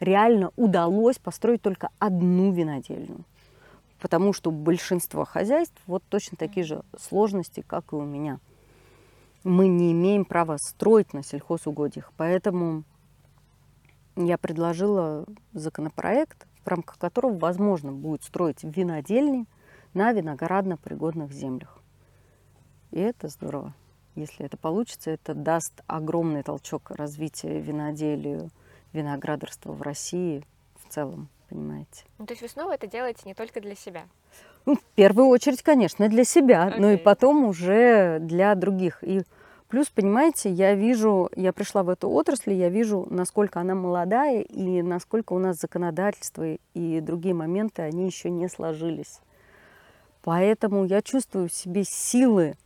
реально 0.00 0.52
удалось 0.56 1.18
построить 1.18 1.62
только 1.62 1.88
одну 1.98 2.52
винодельню. 2.52 3.24
Потому 4.00 4.32
что 4.32 4.50
у 4.50 4.52
большинства 4.52 5.24
хозяйств 5.24 5.80
вот 5.86 6.02
точно 6.08 6.36
такие 6.36 6.64
же 6.64 6.82
сложности, 6.98 7.64
как 7.66 7.92
и 7.92 7.96
у 7.96 8.02
меня. 8.02 8.40
Мы 9.44 9.68
не 9.68 9.92
имеем 9.92 10.24
права 10.24 10.56
строить 10.58 11.12
на 11.14 11.22
сельхозугодьях. 11.22 12.12
Поэтому 12.16 12.84
я 14.16 14.38
предложила 14.38 15.24
законопроект, 15.52 16.46
в 16.64 16.68
рамках 16.68 16.98
которого 16.98 17.36
возможно 17.38 17.92
будет 17.92 18.22
строить 18.22 18.62
винодельни 18.62 19.46
на 19.94 20.12
виноградно-пригодных 20.12 21.32
землях. 21.32 21.82
И 22.90 23.00
это 23.00 23.28
здорово. 23.28 23.74
Если 24.14 24.44
это 24.44 24.56
получится, 24.56 25.10
это 25.10 25.34
даст 25.34 25.82
огромный 25.86 26.42
толчок 26.42 26.90
развития 26.90 27.60
виноделию, 27.60 28.50
виноградарства 28.92 29.72
в 29.72 29.80
России 29.80 30.44
в 30.76 30.92
целом, 30.92 31.28
понимаете. 31.48 32.04
Ну, 32.18 32.26
то 32.26 32.32
есть 32.32 32.42
вы 32.42 32.48
снова 32.48 32.72
это 32.74 32.86
делаете 32.86 33.22
не 33.24 33.34
только 33.34 33.60
для 33.60 33.74
себя. 33.74 34.02
Ну, 34.66 34.76
в 34.76 34.84
первую 34.94 35.28
очередь, 35.28 35.62
конечно, 35.62 36.08
для 36.08 36.24
себя, 36.24 36.74
но 36.78 36.90
и 36.90 36.96
потом 36.96 37.44
уже 37.44 38.18
для 38.20 38.54
других. 38.54 39.02
И 39.02 39.22
плюс, 39.72 39.88
понимаете, 39.88 40.50
я 40.50 40.74
вижу, 40.74 41.30
я 41.34 41.50
пришла 41.54 41.82
в 41.82 41.88
эту 41.88 42.10
отрасль, 42.10 42.52
я 42.52 42.68
вижу, 42.68 43.06
насколько 43.08 43.58
она 43.58 43.74
молодая 43.74 44.42
и 44.42 44.82
насколько 44.82 45.32
у 45.32 45.38
нас 45.38 45.58
законодательство 45.58 46.58
и 46.74 47.00
другие 47.00 47.34
моменты, 47.34 47.80
они 47.80 48.04
еще 48.04 48.28
не 48.28 48.50
сложились. 48.50 49.20
Поэтому 50.24 50.84
я 50.84 51.00
чувствую 51.00 51.48
в 51.48 51.54
себе 51.54 51.84
силы 51.84 52.58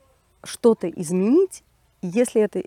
что-то 0.42 0.90
изменить, 0.90 1.62
если 2.02 2.42
это 2.42 2.64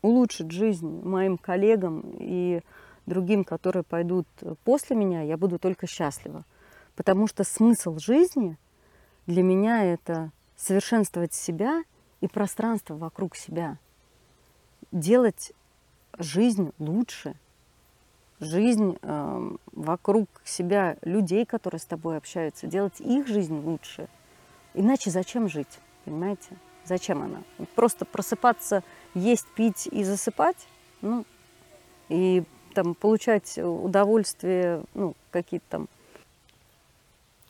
улучшит 0.00 0.52
жизнь 0.52 1.02
моим 1.04 1.36
коллегам 1.36 2.02
и 2.18 2.62
другим, 3.04 3.44
которые 3.44 3.82
пойдут 3.82 4.26
после 4.64 4.96
меня, 4.96 5.20
я 5.20 5.36
буду 5.36 5.58
только 5.58 5.86
счастлива. 5.86 6.44
Потому 6.94 7.26
что 7.26 7.44
смысл 7.44 7.98
жизни 7.98 8.56
для 9.26 9.42
меня 9.42 9.84
это 9.84 10.30
совершенствовать 10.56 11.34
себя 11.34 11.84
и 12.20 12.28
пространство 12.28 12.94
вокруг 12.94 13.36
себя. 13.36 13.78
Делать 14.92 15.52
жизнь 16.18 16.72
лучше, 16.78 17.34
жизнь 18.40 18.98
э, 19.00 19.50
вокруг 19.72 20.28
себя 20.44 20.96
людей, 21.02 21.44
которые 21.44 21.80
с 21.80 21.84
тобой 21.84 22.16
общаются, 22.16 22.66
делать 22.66 23.00
их 23.00 23.26
жизнь 23.26 23.58
лучше. 23.58 24.08
Иначе 24.74 25.10
зачем 25.10 25.48
жить, 25.48 25.78
понимаете? 26.04 26.56
Зачем 26.84 27.22
она? 27.22 27.42
Просто 27.74 28.04
просыпаться, 28.04 28.82
есть, 29.14 29.46
пить 29.54 29.88
и 29.90 30.04
засыпать, 30.04 30.68
ну, 31.00 31.24
и 32.08 32.44
там 32.74 32.94
получать 32.94 33.58
удовольствие, 33.58 34.84
ну, 34.94 35.14
какие-то 35.30 35.66
там 35.68 35.88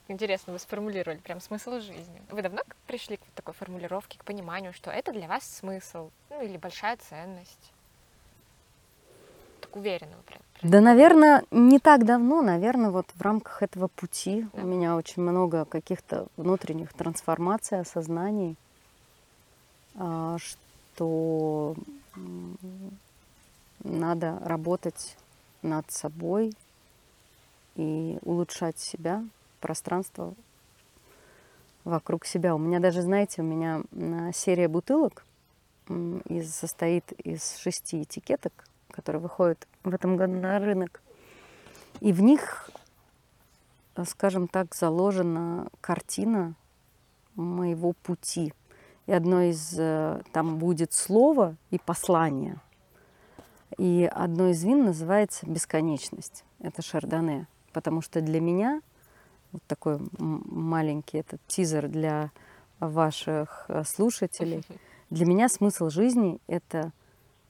Интересно, 0.09 0.52
вы 0.52 0.59
сформулировали 0.61 1.18
прям 1.18 1.40
смысл 1.40 1.80
жизни. 1.80 2.22
Вы 2.30 2.42
давно 2.42 2.62
пришли 2.86 3.16
к 3.16 3.20
такой 3.34 3.54
формулировке, 3.54 4.18
к 4.18 4.24
пониманию, 4.24 4.72
что 4.72 4.90
это 4.90 5.12
для 5.12 5.26
вас 5.26 5.42
смысл, 5.44 6.11
ну 6.30 6.42
или 6.42 6.57
большая 6.57 6.96
ценность? 6.96 7.72
Так 9.61 9.74
уверенно 9.76 10.16
прям. 10.26 10.40
Да, 10.62 10.80
наверное, 10.80 11.44
не 11.50 11.80
так 11.80 12.04
давно, 12.04 12.40
наверное, 12.40 12.90
вот 12.90 13.07
в 13.14 13.20
рамках 13.20 13.62
этого 13.62 13.88
пути 13.88 14.46
Да. 14.52 14.62
у 14.62 14.66
меня 14.66 14.96
очень 14.96 15.22
много 15.22 15.64
каких-то 15.64 16.28
внутренних 16.36 16.92
трансформаций, 16.92 17.80
осознаний, 17.80 18.57
а, 19.96 20.36
что 20.38 21.74
надо 23.82 24.38
работать 24.44 25.16
над 25.62 25.90
собой 25.90 26.52
и 27.74 28.18
улучшать 28.22 28.78
себя, 28.78 29.22
пространство 29.66 30.32
вокруг 31.82 32.24
себя. 32.24 32.54
У 32.54 32.58
меня 32.58 32.78
даже, 32.78 33.02
знаете, 33.02 33.42
у 33.42 33.44
меня 33.44 33.82
серия 34.32 34.68
бутылок 34.68 35.24
из, 35.88 36.54
состоит 36.54 37.10
из 37.24 37.56
шести 37.56 38.04
этикеток, 38.04 38.52
которые 38.92 39.20
выходят 39.20 39.66
в 39.82 39.92
этом 39.92 40.16
году 40.16 40.34
на 40.34 40.60
рынок. 40.60 41.02
И 41.98 42.12
в 42.12 42.22
них, 42.22 42.70
скажем 44.04 44.46
так, 44.46 44.72
заложена 44.72 45.66
картина 45.80 46.54
моего 47.34 47.92
пути. 47.92 48.54
И 49.06 49.12
одно 49.12 49.42
из 49.42 49.74
э, 49.76 50.22
там 50.32 50.58
будет 50.58 50.92
слово 50.92 51.56
и 51.70 51.78
послание. 51.80 52.60
И 53.78 54.08
одно 54.12 54.48
из 54.50 54.62
вин 54.62 54.84
называется 54.84 55.44
«Бесконечность». 55.46 56.44
Это 56.60 56.82
шардоне. 56.82 57.48
Потому 57.72 58.00
что 58.00 58.20
для 58.20 58.40
меня 58.40 58.80
вот 59.53 59.62
такой 59.66 59.99
маленький 60.18 61.18
этот 61.18 61.40
тизер 61.47 61.88
для 61.88 62.30
ваших 62.80 63.66
э, 63.68 63.84
слушателей. 63.84 64.62
Для 65.11 65.24
меня 65.24 65.49
смысл 65.49 65.88
жизни— 65.88 66.40
это 66.49 66.92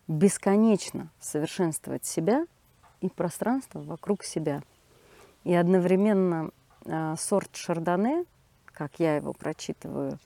бесконечно 0.08 1.10
совершенствовать 1.20 2.04
себя 2.04 2.46
и 3.00 3.08
пространство 3.08 3.80
вокруг 3.80 4.24
себя. 4.24 4.62
И 5.44 5.54
одновременно 5.54 6.50
э, 6.84 7.14
сорт 7.18 7.56
шардоне, 7.56 8.24
как 8.66 9.00
я 9.00 9.16
его 9.16 9.32
прочитываю, 9.32 10.18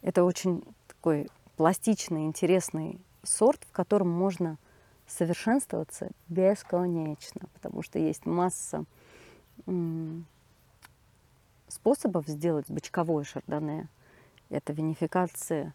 это 0.00 0.24
очень 0.24 0.64
такой 0.86 1.28
пластичный, 1.56 2.24
интересный 2.24 3.00
сорт, 3.22 3.62
в 3.64 3.72
котором 3.72 4.08
можно 4.08 4.58
совершенствоваться 5.06 6.10
бесконечно, 6.28 7.42
потому 7.52 7.82
что 7.82 7.98
есть 7.98 8.26
масса 8.26 8.84
способов 11.74 12.26
сделать 12.26 12.70
бочковое 12.70 13.24
шардоне. 13.24 13.88
Это 14.50 14.72
винификация 14.72 15.74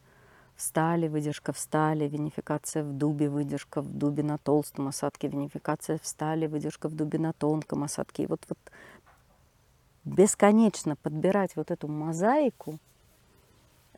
в 0.56 0.62
стали, 0.62 1.08
выдержка 1.08 1.54
в 1.54 1.60
стали, 1.60 2.08
винификация 2.08 2.84
в 2.84 2.94
дубе, 2.94 3.30
выдержка 3.30 3.82
в 3.82 3.92
дубе 3.92 4.24
на 4.24 4.38
толстом 4.38 4.88
осадке, 4.88 5.28
винификация 5.28 5.98
в 5.98 6.06
стали, 6.06 6.48
выдержка 6.48 6.90
в 6.90 6.96
дубе 6.96 7.20
на 7.20 7.34
тонком 7.34 7.84
осадке. 7.84 8.24
И 8.24 8.28
вот, 8.28 8.42
вот 8.50 8.60
бесконечно 10.06 10.96
подбирать 10.96 11.56
вот 11.56 11.72
эту 11.72 11.88
мозаику 11.88 12.80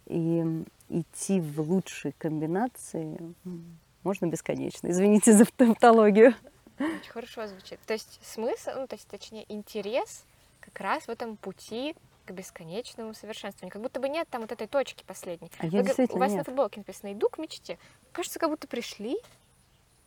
и 0.05 0.63
идти 0.89 1.39
в 1.39 1.61
лучшие 1.61 2.13
комбинации 2.17 3.19
можно 4.03 4.25
бесконечно. 4.25 4.89
Извините 4.89 5.33
за 5.33 5.45
тавтологию. 5.45 6.33
Очень 6.79 7.11
хорошо 7.11 7.47
звучит. 7.47 7.79
То 7.85 7.93
есть 7.93 8.19
смысл, 8.23 8.71
ну, 8.75 8.87
то 8.87 8.95
есть, 8.95 9.07
точнее, 9.07 9.45
интерес 9.53 10.25
как 10.61 10.79
раз 10.79 11.03
в 11.03 11.09
этом 11.09 11.35
пути 11.35 11.95
к 12.25 12.31
бесконечному 12.31 13.13
совершенствованию. 13.13 13.73
Как 13.73 13.81
будто 13.81 13.99
бы 13.99 14.07
нет 14.07 14.27
там 14.29 14.41
вот 14.41 14.51
этой 14.51 14.67
точки 14.67 15.03
последней. 15.05 15.51
А 15.59 15.67
Вы, 15.67 15.81
у 15.81 16.17
вас 16.17 16.31
нет. 16.31 16.39
на 16.39 16.43
футболке 16.43 16.79
написано 16.79 17.11
«Иду 17.13 17.29
к 17.29 17.37
мечте». 17.37 17.77
Кажется, 18.11 18.39
как 18.39 18.49
будто 18.49 18.67
пришли. 18.67 19.17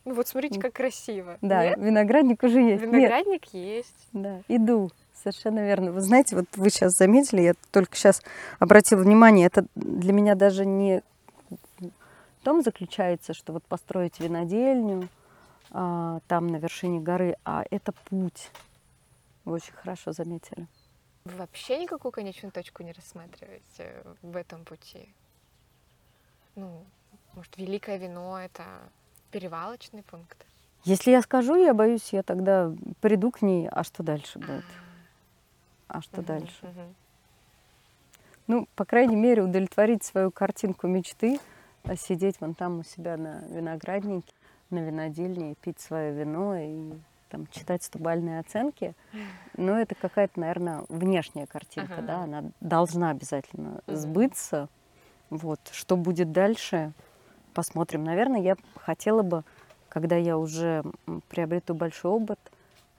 Ну 0.05 0.13
вот 0.13 0.27
смотрите, 0.27 0.59
как 0.59 0.73
красиво. 0.73 1.37
Да, 1.41 1.69
нет? 1.69 1.79
виноградник 1.79 2.43
уже 2.43 2.61
есть. 2.61 2.81
Виноградник 2.81 3.53
нет. 3.53 3.65
есть. 3.65 4.07
Да, 4.13 4.41
иду. 4.47 4.91
Совершенно 5.13 5.65
верно. 5.65 5.91
Вы 5.91 6.01
знаете, 6.01 6.35
вот 6.35 6.45
вы 6.55 6.69
сейчас 6.69 6.95
заметили, 6.95 7.41
я 7.41 7.53
только 7.71 7.95
сейчас 7.95 8.21
обратила 8.59 8.99
внимание, 8.99 9.47
это 9.47 9.65
для 9.75 10.13
меня 10.13 10.35
даже 10.35 10.65
не 10.65 11.01
в 11.79 12.45
том 12.45 12.61
заключается, 12.61 13.33
что 13.33 13.53
вот 13.53 13.63
построить 13.63 14.19
винодельню 14.19 15.09
а, 15.71 16.19
там 16.27 16.45
на 16.45 16.57
вершине 16.57 16.99
горы, 16.99 17.37
а 17.43 17.65
это 17.71 17.91
путь. 18.07 18.51
Вы 19.45 19.53
очень 19.53 19.73
хорошо 19.73 20.11
заметили. 20.11 20.67
Вы 21.23 21.37
вообще 21.37 21.79
никакую 21.79 22.11
конечную 22.11 22.51
точку 22.51 22.83
не 22.83 22.91
рассматриваете 22.91 24.03
в 24.21 24.35
этом 24.35 24.65
пути? 24.65 25.13
Ну, 26.55 26.83
может, 27.33 27.57
великое 27.57 27.97
вино— 27.97 28.39
это 28.41 28.63
перевалочный 29.31 30.03
пункт? 30.03 30.45
Если 30.83 31.11
я 31.11 31.21
скажу, 31.21 31.55
я 31.55 31.73
боюсь, 31.73 32.13
я 32.13 32.21
тогда 32.21 32.71
приду 33.01 33.31
к 33.31 33.41
ней, 33.41 33.67
а 33.67 33.83
что 33.83 34.03
дальше 34.03 34.37
будет? 34.39 34.65
А 35.87 36.01
что 36.01 36.21
угу, 36.21 36.27
дальше? 36.27 36.55
Угу. 36.61 36.93
Ну, 38.47 38.67
по 38.75 38.85
крайней 38.85 39.15
мере, 39.15 39.41
удовлетворить 39.41 40.03
свою 40.03 40.29
картинку 40.29 40.87
мечты, 40.87 41.39
а 41.83 41.95
сидеть 41.95 42.39
вон 42.39 42.53
там 42.53 42.79
у 42.79 42.83
себя 42.83 43.17
на 43.17 43.41
винограднике, 43.47 44.31
на 44.69 44.79
винодельне, 44.79 45.55
пить 45.55 45.79
свое 45.79 46.13
вино 46.13 46.55
и 46.55 46.93
там, 47.29 47.47
читать 47.47 47.83
стубальные 47.83 48.39
оценки, 48.39 48.93
но 49.57 49.77
это 49.79 49.95
какая-то, 49.95 50.39
наверное, 50.39 50.83
внешняя 50.89 51.45
картинка, 51.45 51.95
ага. 51.97 52.07
да, 52.07 52.19
она 52.23 52.43
должна 52.61 53.09
обязательно 53.09 53.81
сбыться. 53.87 54.69
Вот, 55.29 55.59
что 55.71 55.97
будет 55.97 56.31
дальше, 56.31 56.93
посмотрим. 57.53 58.03
Наверное, 58.03 58.41
я 58.41 58.55
хотела 58.75 59.23
бы, 59.23 59.43
когда 59.89 60.15
я 60.15 60.37
уже 60.37 60.83
приобрету 61.29 61.73
большой 61.73 62.11
опыт, 62.11 62.39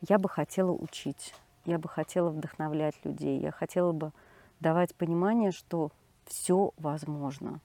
я 0.08 0.18
бы 0.18 0.28
хотела 0.28 0.72
учить, 0.72 1.34
я 1.64 1.78
бы 1.78 1.88
хотела 1.88 2.30
вдохновлять 2.30 2.96
людей, 3.04 3.38
я 3.40 3.52
хотела 3.52 3.92
бы 3.92 4.12
давать 4.60 4.94
понимание, 4.94 5.52
что 5.52 5.90
все 6.26 6.72
возможно. 6.78 7.60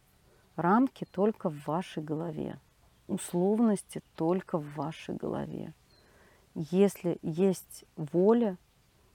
Рамки 0.56 1.06
только 1.06 1.50
в 1.50 1.66
вашей 1.66 2.04
голове, 2.04 2.60
условности 3.08 4.02
только 4.16 4.58
в 4.58 4.76
вашей 4.76 5.16
голове. 5.16 5.74
Если 6.56 7.18
есть 7.22 7.86
воля, 7.96 8.58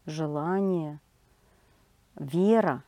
желание, 0.07 1.01
вера, 2.15 2.83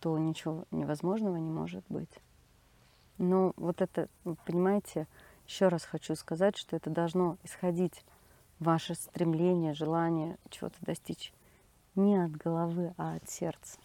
то 0.00 0.18
ничего 0.18 0.64
невозможного 0.70 1.36
не 1.36 1.50
может 1.50 1.84
быть. 1.88 2.10
Но 3.18 3.52
вот 3.56 3.80
это, 3.80 4.08
понимаете, 4.44 5.06
еще 5.46 5.68
раз 5.68 5.84
хочу 5.84 6.16
сказать, 6.16 6.56
что 6.56 6.74
это 6.74 6.90
должно 6.90 7.36
исходить 7.44 8.04
ваше 8.58 8.94
стремление, 8.94 9.74
желание 9.74 10.38
чего-то 10.50 10.76
достичь 10.80 11.32
не 11.94 12.16
от 12.16 12.32
головы, 12.32 12.94
а 12.96 13.16
от 13.16 13.30
сердца. 13.30 13.78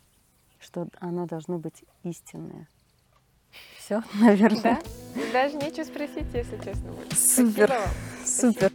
Что 0.59 0.87
оно 0.99 1.27
должно 1.27 1.59
быть 1.59 1.83
истинное. 2.03 2.67
Все, 3.77 4.01
наверное. 4.15 4.61
Да? 4.61 4.81
Даже 5.33 5.57
нечего 5.57 5.83
спросить, 5.83 6.33
если 6.33 6.57
честно. 6.57 6.93
Супер. 7.11 7.73
Супер. 8.25 8.71